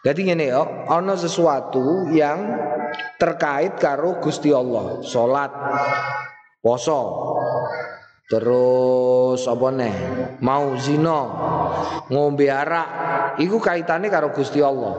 Dadi 0.05 0.29
ngene 0.29 0.53
ya 0.53 0.61
ana 0.93 1.17
sesuatu 1.17 2.13
yang 2.13 2.53
terkait 3.17 3.81
karo 3.81 4.21
Gusti 4.21 4.53
Allah 4.53 5.01
salat 5.09 5.53
poso 6.69 7.01
terus 8.29 9.49
apa 9.49 9.69
nih 9.73 9.95
mau 10.45 10.77
zina. 10.77 11.21
Ngombe 12.13 12.53
arak. 12.53 12.89
Iku 13.41 13.57
kaitannya 13.57 14.13
karo 14.13 14.37
Gusti 14.37 14.61
Allah. 14.61 14.93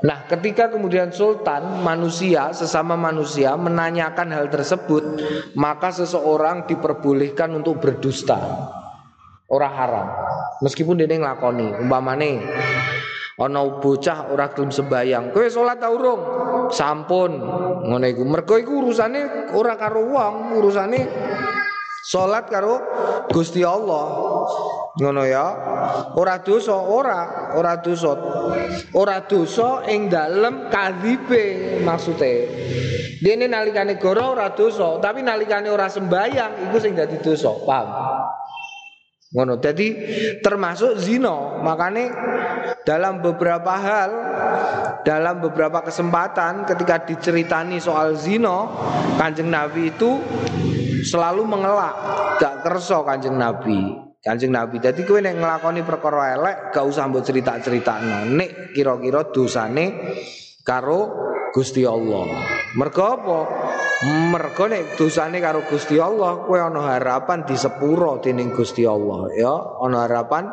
Nah 0.00 0.24
ketika 0.24 0.72
kemudian 0.72 1.12
sultan 1.12 1.84
manusia 1.84 2.48
sesama 2.56 2.96
manusia 2.96 3.52
menanyakan 3.60 4.32
hal 4.32 4.48
tersebut 4.48 5.20
maka 5.52 5.92
seseorang 5.92 6.64
diperbolehkan 6.64 7.52
untuk 7.52 7.76
berdusta. 7.76 8.40
Orang 9.52 9.74
haram. 9.76 10.08
Meskipun 10.64 10.96
dia 10.96 11.12
ngelakoni 11.12 11.76
umpamane 11.76 12.40
ana 13.40 13.60
bocah 13.80 14.28
ora 14.28 14.52
gelem 14.52 14.68
sembayang 14.68 15.32
kowe 15.32 15.46
salat 15.48 15.80
ta 15.80 15.88
urung 15.88 16.20
sampun 16.68 17.32
ngono 17.88 18.04
iku 18.04 18.22
mergo 18.28 18.60
iku 18.60 18.84
urusane 18.84 19.52
ora 19.56 19.76
karo 19.80 20.04
wong 20.08 20.34
urusane 20.60 21.00
Salat 22.02 22.50
karo 22.50 22.82
Gusti 23.30 23.62
Allah. 23.62 24.04
Ngono 24.98 25.22
ya. 25.22 25.46
Ora 26.18 26.42
dosa, 26.42 26.74
ora, 26.74 27.54
ora 27.54 27.78
dosa. 27.78 28.18
Ora 28.98 29.22
dosa 29.22 29.86
ing 29.86 30.10
dalem 30.10 30.66
kadhibe 30.66 31.78
maksude. 31.86 32.34
Dene 33.22 33.46
nalikane 33.46 34.02
goro 34.02 34.34
ora 34.34 34.50
dosa, 34.50 34.98
tapi 34.98 35.22
nalikane 35.22 35.70
ora 35.70 35.86
sembayang 35.86 36.66
iku 36.68 36.76
sing 36.82 36.98
dadi 36.98 37.22
dosa. 37.22 37.54
Paham? 37.62 37.86
Ngono. 39.32 39.56
Jadi 39.58 39.86
termasuk 40.44 41.00
zina. 41.00 41.60
Makanya 41.64 42.04
dalam 42.84 43.24
beberapa 43.24 43.72
hal 43.72 44.10
dalam 45.02 45.42
beberapa 45.42 45.82
kesempatan 45.82 46.68
ketika 46.68 47.02
diceritani 47.02 47.80
soal 47.80 48.14
zina, 48.14 48.68
Kanjeng 49.16 49.50
Nabi 49.50 49.90
itu 49.90 50.20
selalu 51.02 51.42
mengelak, 51.42 51.94
gak 52.38 52.62
kerso 52.62 53.02
kanjeng 53.02 53.34
Nabi. 53.34 53.98
Kanjeng 54.22 54.54
Nabi. 54.54 54.78
Jadi 54.78 55.02
kowe 55.02 55.18
nek 55.18 55.34
nglakoni 55.34 55.82
perkara 55.82 56.38
elek 56.38 56.56
gak 56.70 56.86
usah 56.86 57.10
mbok 57.10 57.26
cerita-cerita 57.26 57.98
nek 58.30 58.70
kira-kira 58.70 59.26
dosane 59.34 60.14
karo 60.62 61.10
Gusti 61.52 61.84
Allah. 61.84 62.32
Mergo 62.72 63.04
apa? 63.04 63.38
Mergo 64.32 64.66
nek 64.66 64.96
dosane 64.96 65.38
karo 65.38 65.62
Gusti 65.68 66.00
Allah, 66.00 66.42
kowe 66.48 66.58
ana 66.58 66.96
harapan 66.96 67.44
di 67.44 67.54
sepuro 67.54 68.18
dening 68.18 68.50
Gusti 68.50 68.82
Allah, 68.88 69.30
ya. 69.36 69.54
Ana 69.84 70.08
harapan 70.08 70.48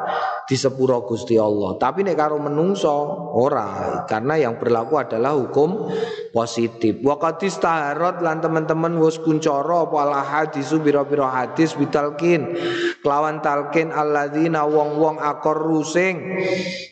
di 0.46 0.60
sepuro 0.60 1.02
Gusti 1.08 1.40
Allah. 1.40 1.80
Tapi 1.80 2.04
nek 2.04 2.20
karo 2.20 2.38
menungso 2.38 2.94
ora, 3.34 4.04
karena 4.06 4.38
yang 4.38 4.60
berlaku 4.60 5.00
adalah 5.00 5.34
hukum 5.34 5.88
positif. 6.36 7.00
Wa 7.02 7.18
taharot 7.18 8.22
lan 8.22 8.44
teman-teman 8.44 9.00
wis 9.02 9.18
kuncara 9.18 9.88
apa 9.88 9.98
al 10.04 10.14
hadisu 10.14 10.82
biro-biro 10.84 11.26
hadis 11.26 11.74
bitalkin 11.74 12.54
kelawan 13.02 13.42
talkin 13.42 13.90
alladzina 13.94 14.66
wong-wong 14.66 15.18
akor 15.22 15.58
rusing 15.58 16.42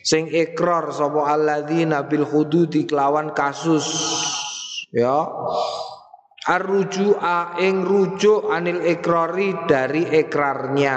sing 0.02 0.30
ikrar 0.30 0.90
sapa 0.94 1.34
alladzina 1.34 2.06
bil 2.06 2.26
hududi 2.26 2.86
kelawan 2.88 3.34
kasus 3.34 3.97
ya 4.92 5.26
Arruju'a 6.48 7.60
ing 7.60 7.84
rujuk 7.84 8.48
anil 8.48 8.80
ikrari 8.80 9.52
dari 9.68 10.00
ikrarnya. 10.08 10.96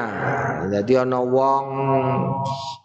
Jadi 0.71 0.95
ana 0.95 1.19
wong 1.19 1.65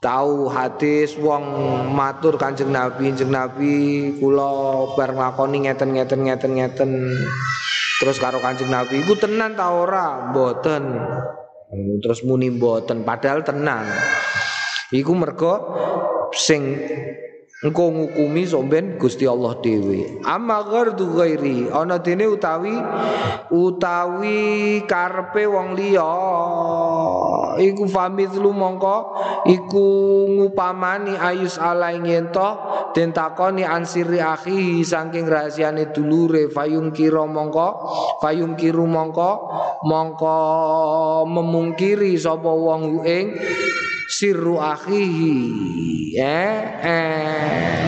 tahu 0.03 0.51
hadis 0.51 1.15
wong 1.15 1.47
matur 1.95 2.35
Kanjeng 2.35 2.75
Nabi, 2.75 3.15
Kanjeng 3.15 3.31
Nabi 3.31 3.75
kula 4.19 4.51
bar 4.99 5.15
nglakoni 5.15 5.71
ngeten 5.71 5.95
ngeten 5.95 6.27
ngeten 6.27 6.53
ngeten. 6.59 6.91
Terus 8.03 8.19
karo 8.19 8.43
Kanjeng 8.43 8.67
Nabi 8.67 8.99
iku 8.99 9.15
tenan 9.15 9.55
ta 9.55 9.71
ora? 9.71 10.35
Mboten. 10.35 10.83
Terus 12.03 12.27
muni 12.27 12.51
mboten 12.51 13.07
padahal 13.07 13.47
tenan. 13.47 13.87
Iku 14.91 15.15
mergo 15.15 15.55
sing 16.35 16.83
engko 17.65 17.89
ngukumi 17.89 18.45
somben 18.45 19.01
Gusti 19.01 19.25
Allah 19.25 19.57
dhewe. 19.65 20.21
Amma 20.29 20.61
ghardu 20.61 21.09
ghairi 21.17 21.73
ana 21.73 21.97
dene 21.97 22.29
utawi 22.29 22.77
utawi 23.49 24.37
karepe 24.85 25.49
wong 25.49 25.73
liya. 25.73 26.13
Iku 27.57 27.89
famithlu 27.89 28.53
mongko 28.53 28.97
iku 29.49 29.87
ngupamani 30.37 31.17
ayus 31.17 31.57
ala 31.57 31.97
yen 31.97 32.29
to 32.29 32.61
den 32.93 33.17
takoni 33.17 33.65
ansiri 33.65 34.21
akhi 34.21 34.85
saking 34.85 35.25
rahasiane 35.25 35.97
dulure. 35.97 36.53
Fayung 36.53 36.93
kira 36.93 37.25
mongko 37.25 37.89
fayung 38.21 38.61
kiru 38.61 38.85
mongko 38.85 39.31
mongko 39.81 40.37
memungkiri 41.25 42.21
sapa 42.21 42.53
wong 42.53 43.01
ing 43.09 43.33
sirru 44.07 44.63
akhihi 44.63 45.35
eh 46.17 46.59
eh 46.83 47.87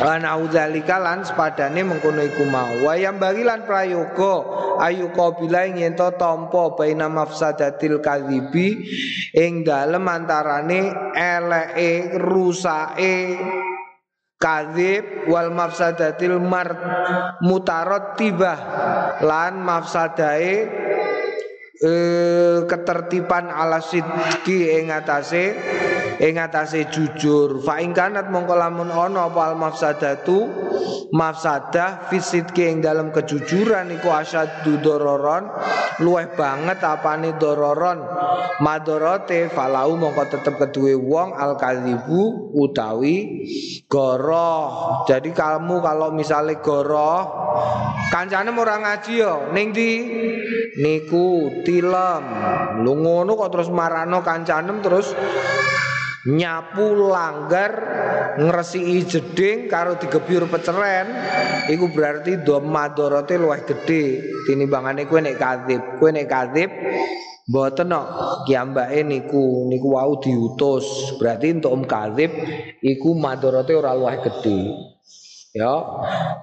Lan 0.00 0.24
audzalika 0.24 0.96
lan 0.96 1.28
sepadane 1.28 1.84
mengkono 1.84 2.24
iku 2.24 2.48
mau. 2.48 2.88
Wayam 2.88 3.20
bagilan 3.20 3.68
prayoga 3.68 4.34
ayu 4.80 5.12
qabila 5.12 5.68
yen 5.68 5.92
to 5.92 6.08
tampa 6.16 6.72
baina 6.72 7.12
mafsadatil 7.12 8.00
kadzibi 8.00 8.80
ing 9.36 9.60
dalem 9.60 10.08
antarane 10.08 11.12
eleke 11.12 12.16
rusake 12.16 13.36
kadzib 14.40 15.28
wal 15.28 15.52
mafsadatil 15.52 16.40
mar 16.40 16.68
mutarot 17.44 18.16
tibah 18.16 18.58
lan 19.20 19.60
mafsadae 19.60 20.80
eh, 21.80 22.60
ketertiban 22.68 23.48
ala 23.48 23.80
sidki 23.80 24.76
ing 24.76 24.92
atase 24.92 25.56
ing 26.20 26.36
atase 26.36 26.92
jujur 26.92 27.64
fa 27.64 27.80
ing 27.80 27.96
kanat 27.96 28.28
mongko 28.28 28.52
lamun 28.52 28.92
ana 28.92 29.32
apa 29.32 29.40
al 29.50 29.54
mafsadatu 29.56 30.38
mafsadah 31.16 32.12
fisidki 32.12 32.68
ing 32.68 32.84
dalam 32.84 33.08
kejujuran 33.08 33.88
iku 33.96 34.12
asyaddu 34.12 34.84
dororon 34.84 35.48
luweh 36.00 36.32
banget 36.32 36.80
apane 36.80 37.36
dororon. 37.36 38.00
Madorote 38.60 39.48
falau 39.52 39.96
mongko 39.96 40.28
tetep 40.28 40.60
keduwe 40.60 40.96
wong 40.96 41.32
al 41.32 41.56
kadzibu 41.56 42.52
utawi 42.56 43.44
goroh. 43.88 45.04
Jadi 45.08 45.32
kamu 45.32 45.80
kalau 45.80 46.12
misalnya 46.12 46.60
goroh 46.60 47.24
kancane 48.12 48.52
ora 48.52 48.76
ngaji 48.80 49.12
yo 49.16 49.48
ning 49.56 49.72
di 49.72 49.90
niku 50.76 51.60
tilem. 51.64 52.22
Lu 52.84 53.00
ngono 53.00 53.36
kok 53.36 53.52
terus 53.56 53.68
marano 53.72 54.20
kancanem 54.20 54.84
terus 54.84 55.12
nyapu 56.28 56.92
langgar 57.08 57.72
ngresiki 58.36 59.08
jeding 59.08 59.58
karo 59.72 59.96
digebyur 59.96 60.44
peceren. 60.52 61.08
Iku 61.72 61.88
berarti 61.92 62.44
do 62.44 62.60
madorote 62.60 63.40
luwih 63.40 63.64
gedhe 63.64 64.20
tinimbangane 64.44 65.08
kowe 65.08 65.20
nek 65.24 65.40
kadzib. 65.40 65.80
Kowe 65.96 66.10
nek 66.12 66.28
kadzib 66.28 66.70
mboten 67.50 67.90
kok 67.90 68.46
kiambake 68.46 69.00
niku 69.02 69.64
niku 69.72 69.88
wau 69.96 70.20
diutus. 70.20 71.16
Berarti 71.16 71.56
untuk 71.56 71.72
om 71.72 71.82
kadzib 71.88 72.30
iku 72.84 73.16
madorote 73.16 73.72
ora 73.72 73.96
luwih 73.96 74.20
gedhe 74.20 74.58
ya 75.50 75.82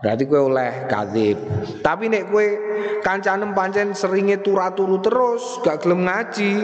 berarti 0.03 0.23
kowe 0.27 0.51
oleh 0.51 0.83
kadzib. 0.91 1.39
Tapi 1.79 2.11
nek 2.11 2.27
kowe 2.27 2.47
kancanem 2.99 3.55
pancen 3.55 3.95
seringe 3.95 4.43
turu 4.43 4.99
terus 4.99 5.63
gak 5.63 5.87
gelem 5.87 6.03
ngaji 6.03 6.59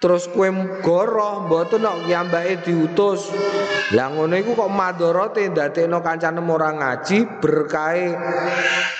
terus 0.00 0.24
kue 0.32 0.48
goroh 0.80 1.44
mboten 1.44 1.84
kok 1.84 2.00
kiambake 2.08 2.64
diutus. 2.64 3.28
Lah 3.92 4.08
ngono 4.08 4.34
iku 4.40 4.56
kok 4.56 4.72
madharate 4.72 5.52
ndadekno 5.52 6.00
kancanem 6.00 6.48
ora 6.48 6.72
ngaji 6.72 7.44
berkahe 7.44 8.08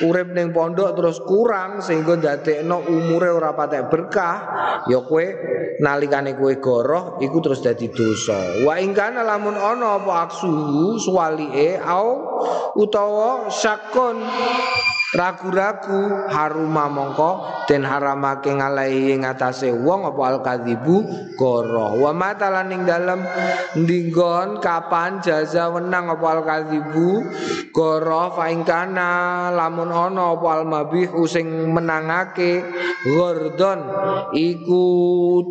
urip 0.04 0.36
ning 0.36 0.52
pondok 0.52 0.92
terus 1.00 1.16
kurang 1.24 1.80
sehingga 1.80 2.20
ndadekno 2.20 2.84
umure 2.92 3.32
ora 3.32 3.56
patek 3.56 3.88
berkah. 3.88 4.36
Ya 4.84 5.00
kue 5.00 5.32
nalikane 5.80 6.36
kue 6.36 6.60
goroh 6.60 7.16
iku 7.24 7.40
terus 7.40 7.64
dadi 7.64 7.88
dosa. 7.88 8.60
Wa 8.68 8.76
ingkana 8.76 9.24
lamun 9.24 9.56
ana 9.56 9.96
apa 9.96 10.28
aksu 10.28 10.52
suwalike 11.00 11.80
au 11.80 12.08
utawa 12.74 13.46
syakon 13.52 14.18
ragu-ragu 15.14 16.26
haruma 16.26 16.90
mongko 16.90 17.62
den 17.70 17.86
haramake 17.86 18.50
ngalahi 18.50 19.14
ing 19.14 19.22
atase 19.22 19.70
wong 19.70 20.10
apa 20.10 20.22
al 20.26 20.38
kadzibu 20.42 21.06
goro. 21.38 21.94
Wa 22.02 22.10
matalan 22.10 22.74
ing 22.74 22.82
dalem 22.82 23.22
ndinggon 23.78 24.58
kapan 24.58 25.22
jaza 25.22 25.70
wenang 25.70 26.10
apa 26.10 26.26
al 26.26 26.42
kadzibu 26.42 27.22
goro 27.70 28.34
fa 28.34 28.50
ing 28.50 28.66
kana 28.66 29.50
lamun 29.54 29.94
ana 29.94 30.34
apa 30.34 30.48
al 30.58 30.64
mabih 30.66 31.14
sing 31.30 31.70
menangake? 31.70 32.66
Gordon 33.06 33.86
iku 34.34 34.86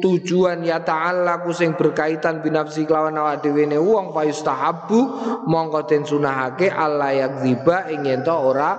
tujuan 0.03 0.67
ya 0.67 0.83
ta'ala 0.83 1.39
sing 1.55 1.79
berkaitan 1.79 2.43
binafsi 2.43 2.83
kelawan 2.83 3.15
awak 3.15 3.39
dhewe 3.39 3.63
ne 3.63 3.79
wong 3.79 4.11
fa 4.11 4.27
yustahabbu 4.27 4.99
mongko 5.47 5.87
den 5.87 6.03
sunahake 6.03 6.67
Allah 6.67 7.15
yakdziba 7.15 7.87
ing 7.95 8.03
ora 8.27 8.75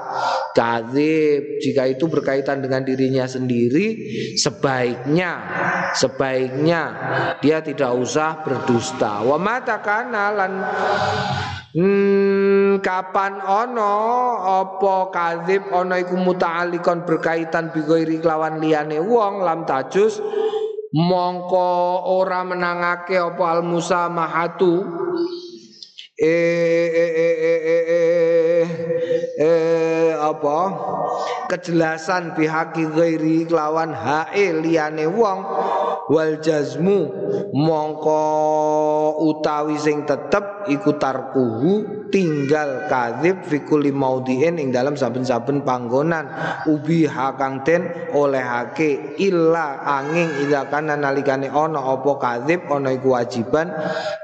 kadzib 0.67 1.63
jika 1.63 1.87
itu 1.87 2.11
berkaitan 2.11 2.59
dengan 2.59 2.83
dirinya 2.83 3.23
sendiri 3.31 3.95
sebaiknya 4.35 5.31
sebaiknya 5.95 6.83
dia 7.39 7.63
tidak 7.63 7.95
usah 7.95 8.43
berdusta. 8.43 9.23
Wa 9.23 9.39
mata 9.39 9.79
Hmm, 11.77 12.81
kapan 12.81 13.37
ono 13.45 13.93
apa 14.65 15.13
kadzib 15.13 15.69
ono 15.69 15.93
iku 16.01 16.17
muta'alliqon 16.17 17.05
berkaitan 17.05 17.69
bigoiri 17.69 18.17
lawan 18.25 18.65
liyane 18.65 18.97
wong 18.97 19.45
lam 19.45 19.69
tajus 19.69 20.17
mongko 20.97 22.01
ora 22.17 22.49
menangake 22.49 23.21
apa 23.21 23.45
al 23.45 23.61
musamahatu 23.61 24.89
eh 26.17 26.89
eh 26.89 27.13
eh 27.13 27.37
eh 27.37 27.61
eh, 27.61 27.77
eh, 27.77 28.67
eh 29.37 29.96
apa? 30.33 30.59
Kejelasan 31.47 32.35
bihaki 32.35 32.87
ghairi 32.91 33.47
kelawan 33.47 33.95
hae 33.95 34.51
liyane 34.59 35.07
wong. 35.07 35.39
Wal 36.07 36.39
jazmu 36.39 37.11
mongko 37.51 38.23
utawi 39.27 39.75
sing 39.75 40.07
tetep 40.07 40.71
iku 40.71 40.95
tarkuhu 41.03 42.06
tinggal 42.11 42.87
kadzib 42.91 43.43
fikuli 43.47 43.91
maudhi'in 43.91 44.59
ing 44.59 44.71
dalam 44.75 44.95
saben-saben 44.95 45.63
panggonan. 45.67 46.29
Ubi 46.67 47.07
hakang 47.07 47.63
den 47.67 47.87
olehake 48.15 49.19
illa 49.21 49.81
angin 49.85 50.31
ida 50.47 50.67
kana 50.71 50.95
nalikane 50.99 51.51
ana 51.51 51.81
apa 51.81 52.13
kadzib 52.19 52.67
ana 52.71 52.95
iku 52.95 53.15
wajiban. 53.15 53.73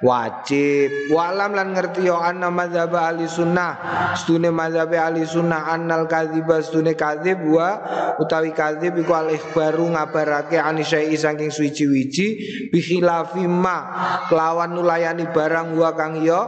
Wajib. 0.03 1.13
Walam 1.15 1.55
lan 1.55 1.75
ngerti 1.77 2.07
yo 2.07 2.19
anna 2.19 2.51
madzhab 2.51 2.95
ahli 2.95 3.27
sunnah. 3.27 3.79
Stune 4.19 4.51
madzhab 4.51 4.91
ahli 4.93 5.23
sunnah 5.27 5.71
annal 5.71 6.11
kadziba 6.11 6.59
stune 6.65 6.99
kadzib 6.99 7.43
wa 7.47 7.79
utawi 8.19 8.51
kadzib 8.51 8.99
iku 8.99 9.13
al 9.15 9.31
ikhbaru 9.31 9.95
ngabarake 9.95 10.59
anisyai 10.59 11.15
saking 11.15 11.51
suci-wici 11.55 12.27
bi 12.71 12.79
khilafi 12.83 13.47
ma. 13.47 13.79
Kelawan 14.27 14.75
nulayani 14.75 15.29
barang 15.31 15.75
wa 15.79 15.91
kang 15.95 16.21
yo 16.21 16.41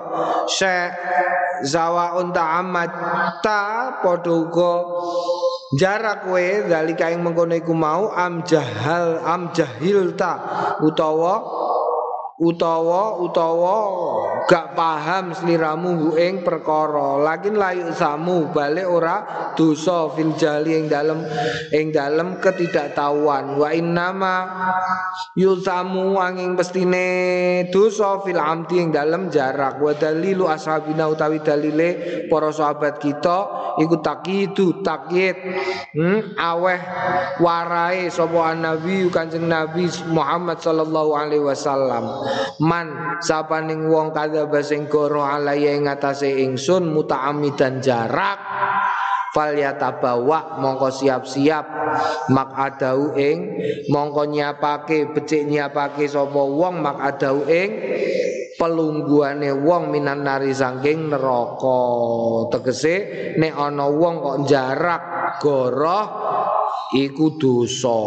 se 0.50 0.90
zawa 1.64 2.16
unta 2.20 2.60
amat. 2.60 2.90
Ta 3.42 3.58
padha 4.02 4.36
jarak 5.74 6.28
kowe 6.28 6.68
dalika 6.70 7.10
ing 7.10 7.24
mengkono 7.24 7.54
iku 7.58 7.74
mau 7.74 8.12
am 8.14 8.44
jahal 8.46 9.18
am 9.26 9.50
jahil 9.56 10.14
ta 10.14 10.38
utawa 10.84 11.34
utawa 12.34 13.22
utawa 13.22 13.76
gak 14.50 14.74
paham 14.74 15.30
sliramu 15.30 16.18
ing 16.18 16.42
perkara. 16.42 17.22
Lakin 17.22 17.54
layu 17.54 17.94
samu 17.94 18.50
balik 18.50 18.90
ora 18.90 19.16
dosa 19.54 20.10
fil 20.12 20.34
jali 20.34 20.82
ing 20.82 20.90
dalem 20.90 21.22
ing 21.70 21.94
dalem 21.94 22.42
ketidaktahuan. 22.42 23.54
Wa 23.54 23.70
innama 23.70 24.50
yusamu 25.38 26.18
angin 26.18 26.58
pestine 26.58 27.06
dosa 27.70 28.18
fil 28.26 28.42
amti 28.42 28.82
ing 28.82 28.90
dalem 28.90 29.30
jarak. 29.30 29.78
Wa 29.78 29.94
dalilu 29.94 30.50
ashabina 30.50 31.06
utawi 31.06 31.38
dalile 31.38 32.26
para 32.26 32.50
sahabat 32.50 32.98
kita 32.98 33.64
iku 33.78 33.98
takidu 33.98 34.82
takyid 34.82 35.34
hmm, 35.94 36.38
aweh 36.38 36.78
warai 37.42 38.06
sapa 38.10 38.54
nabi 38.54 39.10
kanjeng 39.10 39.50
nabi 39.50 39.90
Muhammad 40.10 40.62
sallallahu 40.62 41.14
alaihi 41.14 41.42
wasallam 41.42 42.23
man 42.62 43.18
sapaning 43.20 43.88
wong 43.88 44.14
kadzaba 44.14 44.60
sing 44.62 44.86
goro 44.86 45.24
alaya 45.24 45.74
ing 45.74 45.88
atase 45.90 46.30
ingsun 46.44 46.90
mutaamidan 46.90 47.82
jarak 47.82 48.38
fal 49.34 49.50
yatabawa 49.50 50.62
mongko 50.62 50.94
siap-siap. 50.94 51.66
Mak 52.30 52.50
adau 52.54 53.18
ing 53.18 53.58
mongko 53.90 54.30
nyiapake 54.30 55.10
becik 55.10 55.50
nyiapake 55.50 56.06
sapa 56.06 56.38
wong 56.38 56.78
mak 56.78 57.02
adau 57.02 57.42
ing 57.50 57.70
pelungguane 58.54 59.50
wong 59.50 59.90
minan 59.90 60.22
nari 60.22 60.54
sangking 60.54 61.10
neraka. 61.10 61.82
Tegese 62.54 62.96
nek 63.42 63.58
ana 63.58 63.90
wong 63.90 64.14
kok 64.22 64.38
jarak 64.46 65.02
goroh 65.42 66.06
iku 66.94 67.34
dosa. 67.40 68.00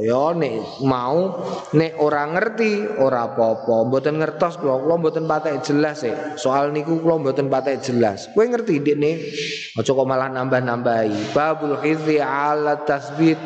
Ya 0.00 0.32
nek 0.32 0.84
mau 0.84 1.44
nek 1.76 1.92
ora 2.00 2.24
ngerti 2.30 3.00
ora 3.00 3.28
apa-apa. 3.28 3.88
Mboten 3.90 4.20
ngertos 4.22 4.56
kula 4.58 4.80
kula 4.80 4.94
mboten 5.00 5.28
patek 5.28 5.60
jelas 5.60 6.02
e 6.06 6.12
soal 6.40 6.72
niku 6.72 7.00
kula 7.04 7.20
mboten 7.20 7.52
patek 7.52 7.84
jelas. 7.84 8.32
Kowe 8.32 8.44
ngerti 8.46 8.80
dekne 8.80 9.20
aja 9.76 9.90
kok 9.90 10.08
malah 10.08 10.32
nambah-nambahi. 10.32 11.36
Babul 11.36 11.80
hizi 11.84 12.22
ala 12.22 12.80
tasbit 12.86 13.38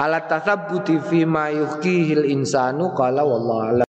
ala 0.00 0.24
tasabbuti 0.24 0.96
fi 1.10 1.28
ma 1.28 1.52
yuhkihil 1.52 2.24
insanu 2.24 2.96
qala 2.96 3.20
wallahu 3.26 3.84